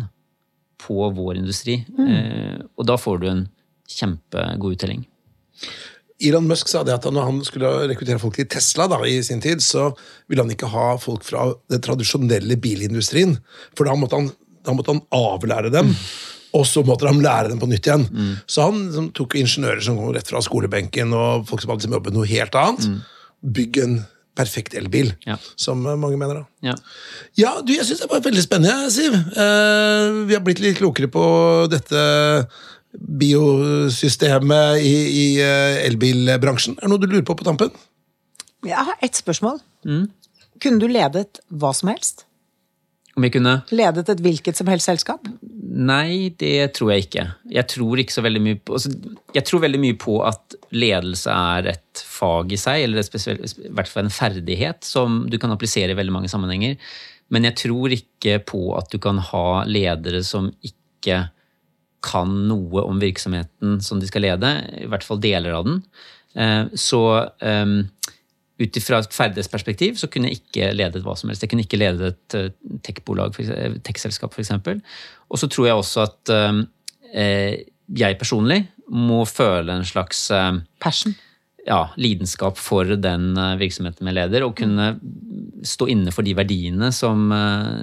på 0.80 1.08
vår 1.16 1.40
industri. 1.40 1.80
Mm. 1.96 2.08
Uh, 2.08 2.58
og 2.76 2.88
da 2.88 2.98
får 3.00 3.20
du 3.20 3.28
en 3.32 3.44
kjempegod 3.90 4.76
uttelling. 4.76 5.04
Elon 6.22 6.46
Musk 6.48 6.70
sa 6.70 6.80
det 6.86 6.94
at 6.94 7.04
når 7.12 7.28
han 7.28 7.40
skulle 7.44 7.70
rekruttere 7.90 8.20
folk 8.20 8.38
til 8.38 8.48
Tesla 8.48 8.86
da, 8.88 9.02
i 9.04 9.18
sin 9.24 9.42
tid, 9.44 9.60
så 9.64 9.90
ville 10.30 10.44
han 10.44 10.52
ikke 10.52 10.70
ha 10.72 10.94
folk 11.00 11.26
fra 11.26 11.50
den 11.72 11.82
tradisjonelle 11.84 12.56
bilindustrien. 12.60 13.36
For 13.76 13.88
da 13.88 13.96
måtte 14.00 14.22
han, 14.22 14.30
da 14.64 14.72
måtte 14.76 14.94
han 14.94 15.04
avlære 15.16 15.72
dem. 15.74 15.92
Og 16.56 16.64
så 16.64 16.80
måtte 16.86 17.04
han 17.04 17.20
lære 17.20 17.50
dem 17.52 17.60
på 17.60 17.68
nytt 17.68 17.88
igjen. 17.88 18.06
Mm. 18.08 18.34
Så 18.48 18.64
han 18.64 18.84
som 18.94 19.10
tok 19.16 19.36
ingeniører 19.36 19.82
som 19.84 19.98
kom 19.98 20.14
rett 20.16 20.30
fra 20.30 20.40
skolebenken, 20.44 21.12
og 21.12 21.44
folk 21.50 21.60
som 21.60 21.74
hadde 21.74 21.84
liksom 21.84 21.96
jobbet 21.98 22.16
noe 22.16 22.28
helt 22.30 22.56
annet. 22.56 22.86
Mm. 22.88 23.00
Bygg 23.58 23.80
en 23.82 23.98
perfekt 24.36 24.76
elbil, 24.76 25.10
ja. 25.24 25.36
som 25.56 25.80
mange 25.84 26.16
mener. 26.20 26.42
da. 26.42 26.70
Ja, 26.70 26.74
ja 27.40 27.52
du, 27.64 27.72
jeg 27.76 27.86
syns 27.88 28.02
det 28.04 28.10
var 28.10 28.24
veldig 28.24 28.44
spennende, 28.44 28.90
Siv. 28.92 29.16
Eh, 29.16 30.22
vi 30.28 30.36
har 30.36 30.44
blitt 30.44 30.60
litt 30.64 30.76
klokere 30.80 31.08
på 31.12 31.24
dette 31.72 32.00
biosystemet 33.00 34.82
i, 34.82 34.94
i 35.22 35.26
eh, 35.42 35.80
elbilbransjen. 35.86 36.78
Er 36.78 36.86
det 36.86 36.92
noe 36.92 37.02
du 37.02 37.08
lurer 37.10 37.26
på 37.26 37.36
på 37.38 37.46
tampen? 37.46 37.74
Jeg 38.66 38.88
har 38.88 39.04
ett 39.04 39.18
spørsmål. 39.18 39.60
Mm. 39.86 40.06
Kunne 40.62 40.80
du 40.80 40.88
ledet 40.90 41.42
hva 41.52 41.72
som 41.76 41.92
helst? 41.92 42.24
Om 43.16 43.24
jeg 43.24 43.32
kunne? 43.38 43.52
Ledet 43.72 44.10
et 44.12 44.20
hvilket 44.24 44.58
som 44.58 44.68
helst 44.68 44.90
selskap? 44.90 45.28
Nei, 45.76 46.34
det 46.36 46.74
tror 46.76 46.92
jeg 46.92 47.06
ikke. 47.06 47.24
Jeg 47.52 47.68
tror 47.72 48.00
ikke 48.00 48.16
så 48.16 48.24
veldig 48.24 48.42
mye 48.44 48.58
på, 48.60 48.76
altså, 48.76 48.92
jeg 49.36 49.46
tror 49.48 49.62
veldig 49.64 49.80
mye 49.80 49.96
på 50.00 50.18
at 50.24 50.56
ledelse 50.76 51.32
er 51.32 51.70
et 51.72 52.02
fag 52.04 52.52
i 52.52 52.60
seg, 52.60 52.84
eller 52.84 53.06
spesielt, 53.06 53.56
i 53.60 53.72
hvert 53.72 53.90
fall 53.92 54.04
en 54.04 54.12
ferdighet 54.12 54.84
som 54.84 55.22
du 55.32 55.38
kan 55.40 55.52
applisere 55.52 55.92
i 55.94 55.98
veldig 55.98 56.16
mange 56.16 56.32
sammenhenger. 56.32 56.76
Men 57.32 57.48
jeg 57.48 57.58
tror 57.64 57.96
ikke 57.96 58.38
på 58.46 58.62
at 58.76 58.92
du 58.92 59.00
kan 59.02 59.20
ha 59.32 59.46
ledere 59.68 60.20
som 60.24 60.50
ikke 60.64 61.24
kan 62.06 62.30
noe 62.48 62.84
om 62.86 63.00
virksomheten 63.02 63.80
som 63.84 64.00
de 64.00 64.08
skal 64.08 64.26
lede, 64.26 64.52
i 64.78 64.88
hvert 64.90 65.06
fall 65.06 65.20
deler 65.22 65.56
av 65.58 65.66
den. 65.66 65.82
Eh, 66.36 66.64
så 66.78 67.02
um, 67.42 67.78
ut 68.56 68.78
ifra 68.80 69.00
et 69.02 69.12
ferdighetsperspektiv 69.12 69.98
så 70.00 70.08
kunne 70.12 70.30
jeg 70.30 70.40
ikke 70.40 70.70
ledet 70.76 71.04
hva 71.04 71.16
som 71.18 71.30
helst. 71.30 71.44
Jeg 71.44 71.52
kunne 71.52 71.66
ikke 71.66 71.80
ledet 71.80 72.14
et 72.14 72.36
eh, 72.38 72.78
tech-bolag, 72.86 73.36
tech-selskap 73.84 74.32
f.eks. 74.32 74.54
Og 75.28 75.40
så 75.40 75.50
tror 75.52 75.68
jeg 75.68 75.82
også 75.82 76.06
at 76.06 76.34
eh, 77.12 77.64
jeg 77.96 78.18
personlig 78.20 78.62
må 78.88 79.24
føle 79.28 79.76
en 79.76 79.86
slags 79.88 80.28
eh, 80.34 80.52
Passion? 80.80 81.16
Ja, 81.66 81.80
lidenskap 81.98 82.60
for 82.62 82.86
den 82.86 83.34
virksomheten 83.58 84.06
vi 84.06 84.14
leder, 84.14 84.44
og 84.46 84.54
kunne 84.58 84.92
stå 85.66 85.88
inne 85.90 86.12
for 86.14 86.22
de 86.22 86.36
verdiene 86.38 86.92
som, 86.94 87.26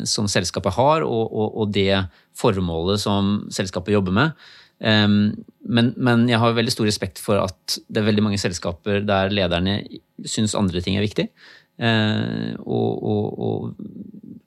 som 0.08 0.30
selskapet 0.32 0.78
har, 0.78 1.04
og, 1.04 1.26
og, 1.28 1.58
og 1.60 1.74
det 1.76 2.06
formålet 2.40 3.02
som 3.04 3.34
selskapet 3.52 3.98
jobber 3.98 4.16
med. 4.16 4.38
Men, 4.80 5.92
men, 5.96 6.24
jeg 6.32 6.40
har 6.40 6.56
veldig 6.56 6.74
stor 6.74 6.88
respekt 6.88 7.20
for 7.24 7.40
at 7.44 7.78
det 7.88 8.02
er 8.02 8.08
veldig 8.08 8.24
mange 8.26 8.40
selskaper 8.40 9.04
der 9.08 9.32
lederne 9.36 9.78
syns 10.28 10.56
andre 10.60 10.82
ting 10.84 10.98
er 10.98 11.06
viktig. 11.06 11.30
uh, 11.84 12.54
og, 12.64 13.04
og, 13.04 13.74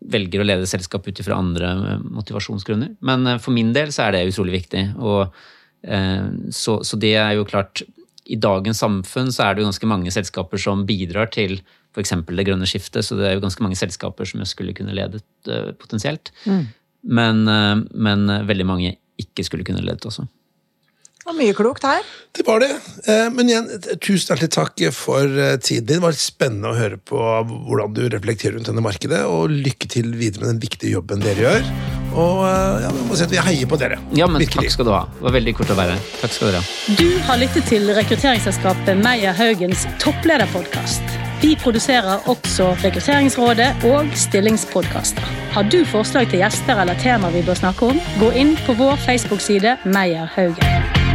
velger 0.06 0.42
å 0.42 0.46
lede 0.46 0.68
selskap 0.70 1.06
ut 1.08 1.18
ifra 1.18 1.34
andre 1.34 1.98
motivasjonsgrunner. 1.98 2.92
Men 3.02 3.26
eh, 3.26 3.40
for 3.42 3.50
min 3.50 3.72
del 3.74 3.90
så 3.90 4.04
er 4.04 4.14
det 4.14 4.28
utrolig 4.30 4.52
viktig. 4.60 4.84
Og, 5.02 5.34
eh, 5.82 6.28
så, 6.54 6.76
så 6.86 6.98
det 7.02 7.10
er 7.18 7.32
jo 7.34 7.46
klart 7.48 7.82
I 8.26 8.38
dagens 8.42 8.80
samfunn 8.82 9.32
så 9.34 9.46
er 9.46 9.54
det 9.54 9.62
jo 9.62 9.70
ganske 9.70 9.90
mange 9.90 10.12
selskaper 10.14 10.60
som 10.60 10.86
bidrar 10.88 11.30
til 11.34 11.60
f.eks. 11.96 12.12
det 12.28 12.46
grønne 12.48 12.68
skiftet, 12.68 13.06
så 13.06 13.16
det 13.16 13.28
er 13.28 13.36
jo 13.36 13.44
ganske 13.44 13.64
mange 13.64 13.78
selskaper 13.78 14.28
som 14.28 14.42
jeg 14.42 14.50
skulle 14.50 14.74
kunne 14.76 14.96
ledet 14.96 15.22
potensielt. 15.80 16.32
Mm. 16.44 16.66
Men, 17.16 17.44
men 17.94 18.26
veldig 18.48 18.66
mange 18.68 18.90
ikke 19.16 19.46
skulle 19.46 19.64
kunne 19.64 19.84
ledet 19.84 20.04
også. 20.10 20.26
Det 21.26 21.32
var 21.32 21.38
mye 21.40 21.54
klokt 21.58 21.82
her. 21.82 22.04
Det 22.38 22.44
var 22.46 22.60
det. 22.62 22.68
Eh, 23.10 23.24
men 23.34 23.48
igjen, 23.50 23.66
tusen 23.98 24.30
hjertelig 24.30 24.52
takk 24.54 24.84
for 24.94 25.26
eh, 25.26 25.56
tiden 25.58 25.88
din. 25.88 25.96
Det 25.96 26.04
var 26.04 26.14
litt 26.14 26.22
spennende 26.22 26.70
å 26.70 26.78
høre 26.78 27.00
på 27.02 27.18
hvordan 27.18 27.98
du 27.98 28.04
reflekterer 28.14 28.54
rundt 28.54 28.70
denne 28.70 28.86
markedet. 28.86 29.24
Og 29.26 29.50
lykke 29.50 29.90
til 29.90 30.14
videre 30.14 30.44
med 30.46 30.52
den 30.54 30.64
viktige 30.68 30.94
jobben 30.94 31.26
dere 31.26 31.48
gjør. 31.48 31.95
Og 32.16 32.42
eh, 32.48 32.86
ja, 32.86 32.90
vi 32.96 33.04
må 33.08 33.18
si 33.18 33.26
at 33.26 33.32
vi 33.34 33.40
heier 33.48 33.68
på 33.68 33.78
dere. 33.80 34.00
Ja, 34.16 34.28
men 34.30 34.40
Virkelig. 34.42 34.70
Takk 34.70 34.76
skal 34.78 34.88
du 34.88 34.92
ha. 34.94 35.04
Det 35.18 35.26
var 35.28 35.36
veldig 35.36 35.54
kort 35.58 35.72
å 35.72 35.78
være 35.78 35.96
her. 35.96 36.10
Takk 36.22 36.34
skal 36.36 36.50
dere 36.50 36.62
ha. 36.62 36.96
Du 36.98 37.08
har 37.28 37.40
lyttet 37.42 37.68
til 37.70 37.92
rekrutteringsselskapet 37.98 39.00
Meyer 39.04 39.36
Haugens 39.36 39.86
topplederpodkast. 40.02 41.16
Vi 41.42 41.52
produserer 41.60 42.24
også 42.32 42.70
Rekrutteringsrådet 42.80 43.68
og 43.90 44.12
stillingspodkaster. 44.16 45.34
Har 45.52 45.68
du 45.72 45.82
forslag 45.88 46.30
til 46.32 46.40
gjester 46.40 46.80
eller 46.80 46.96
tema 47.00 47.32
vi 47.34 47.44
bør 47.44 47.60
snakke 47.60 47.92
om, 47.92 48.00
gå 48.20 48.32
inn 48.40 48.56
på 48.66 48.76
vår 48.80 48.96
Facebook-side 49.04 49.76
Meyer 49.84 50.32
Haugen. 50.36 51.05